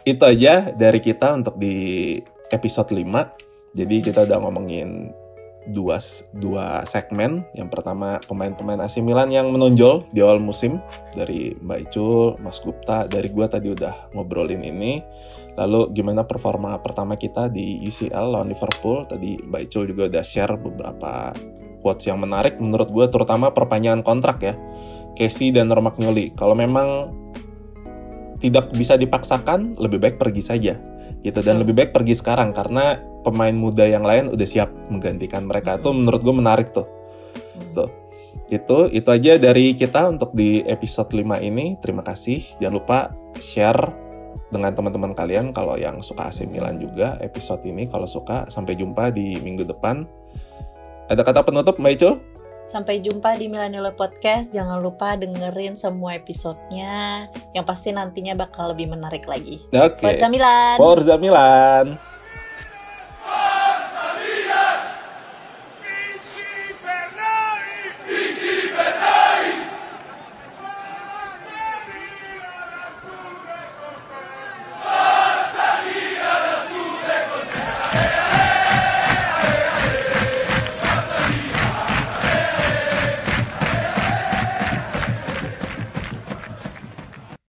itu 0.07 0.23
aja 0.23 0.71
dari 0.73 0.99
kita 1.03 1.27
untuk 1.37 1.59
di 1.61 2.17
episode 2.51 2.91
5. 2.91 3.75
Jadi 3.75 3.95
kita 4.03 4.27
udah 4.27 4.37
ngomongin 4.43 5.15
dua 5.69 6.01
dua 6.35 6.81
segmen. 6.89 7.45
Yang 7.53 7.69
pertama 7.79 8.17
pemain-pemain 8.25 8.81
AC 8.81 8.99
Milan 8.99 9.29
yang 9.29 9.53
menonjol 9.53 10.09
di 10.11 10.19
awal 10.19 10.41
musim 10.41 10.81
dari 11.13 11.53
Mbak 11.57 11.79
Icul, 11.89 12.41
Mas 12.41 12.57
Gupta, 12.59 13.05
dari 13.05 13.29
gua 13.29 13.47
tadi 13.47 13.69
udah 13.69 14.11
ngobrolin 14.17 14.61
ini. 14.65 14.99
Lalu 15.59 15.91
gimana 15.91 16.23
performa 16.23 16.79
pertama 16.79 17.19
kita 17.19 17.51
di 17.51 17.83
UCL 17.85 18.25
lawan 18.31 18.49
Liverpool? 18.49 19.05
Tadi 19.05 19.37
Mbak 19.45 19.61
Icul 19.67 19.83
juga 19.91 20.03
udah 20.09 20.23
share 20.23 20.55
beberapa 20.57 21.35
quotes 21.81 22.05
yang 22.05 22.21
menarik 22.21 22.61
menurut 22.61 22.93
gue 22.93 23.09
terutama 23.09 23.49
perpanjangan 23.49 24.05
kontrak 24.05 24.37
ya. 24.45 24.53
Casey 25.17 25.51
dan 25.51 25.67
Romagnoli. 25.67 26.31
Kalau 26.37 26.55
memang 26.55 27.11
tidak 28.37 28.69
bisa 28.73 28.95
dipaksakan, 28.95 29.75
lebih 29.81 29.97
baik 29.97 30.15
pergi 30.21 30.41
saja 30.45 30.73
gitu. 31.21 31.39
Dan 31.41 31.61
lebih 31.61 31.73
baik 31.77 31.91
pergi 31.93 32.17
sekarang 32.17 32.53
karena 32.53 32.99
pemain 33.21 33.53
muda 33.53 33.85
yang 33.85 34.05
lain 34.05 34.33
udah 34.33 34.47
siap 34.47 34.69
menggantikan 34.89 35.45
mereka. 35.45 35.77
Tuh 35.77 35.93
menurut 35.93 36.21
gue 36.21 36.35
menarik 36.35 36.73
tuh. 36.73 36.85
Hmm. 36.85 37.73
tuh. 37.77 37.89
Itu 38.51 38.91
itu 38.91 39.07
aja 39.07 39.39
dari 39.39 39.73
kita 39.79 40.11
untuk 40.11 40.35
di 40.35 40.59
episode 40.67 41.13
5 41.15 41.39
ini. 41.39 41.79
Terima 41.79 42.03
kasih. 42.03 42.43
Jangan 42.59 42.75
lupa 42.75 42.99
share 43.39 43.79
dengan 44.51 44.75
teman-teman 44.75 45.15
kalian 45.15 45.55
kalau 45.55 45.79
yang 45.79 46.03
suka 46.03 46.27
AC 46.27 46.43
Milan 46.43 46.75
juga 46.75 47.15
episode 47.23 47.63
ini 47.63 47.87
kalau 47.87 48.09
suka. 48.09 48.51
Sampai 48.51 48.75
jumpa 48.75 49.15
di 49.15 49.39
minggu 49.39 49.63
depan. 49.63 50.03
Ada 51.07 51.27
kata 51.27 51.43
penutup 51.43 51.79
Mbak 51.79 51.91
Icul? 51.95 52.30
Sampai 52.71 53.03
jumpa 53.03 53.35
di 53.35 53.51
Milanilo 53.51 53.91
Podcast. 53.91 54.55
Jangan 54.55 54.79
lupa 54.79 55.19
dengerin 55.19 55.75
semua 55.75 56.15
episodenya 56.15 57.27
yang 57.51 57.67
pasti 57.67 57.91
nantinya 57.91 58.31
bakal 58.47 58.71
lebih 58.71 58.87
menarik 58.87 59.27
lagi. 59.27 59.59
Oke. 59.75 59.99
Okay. 59.99 60.15
Forza 60.15 60.27
Milan. 60.31 60.75
Forza 60.79 61.15
Milan. 61.19 61.99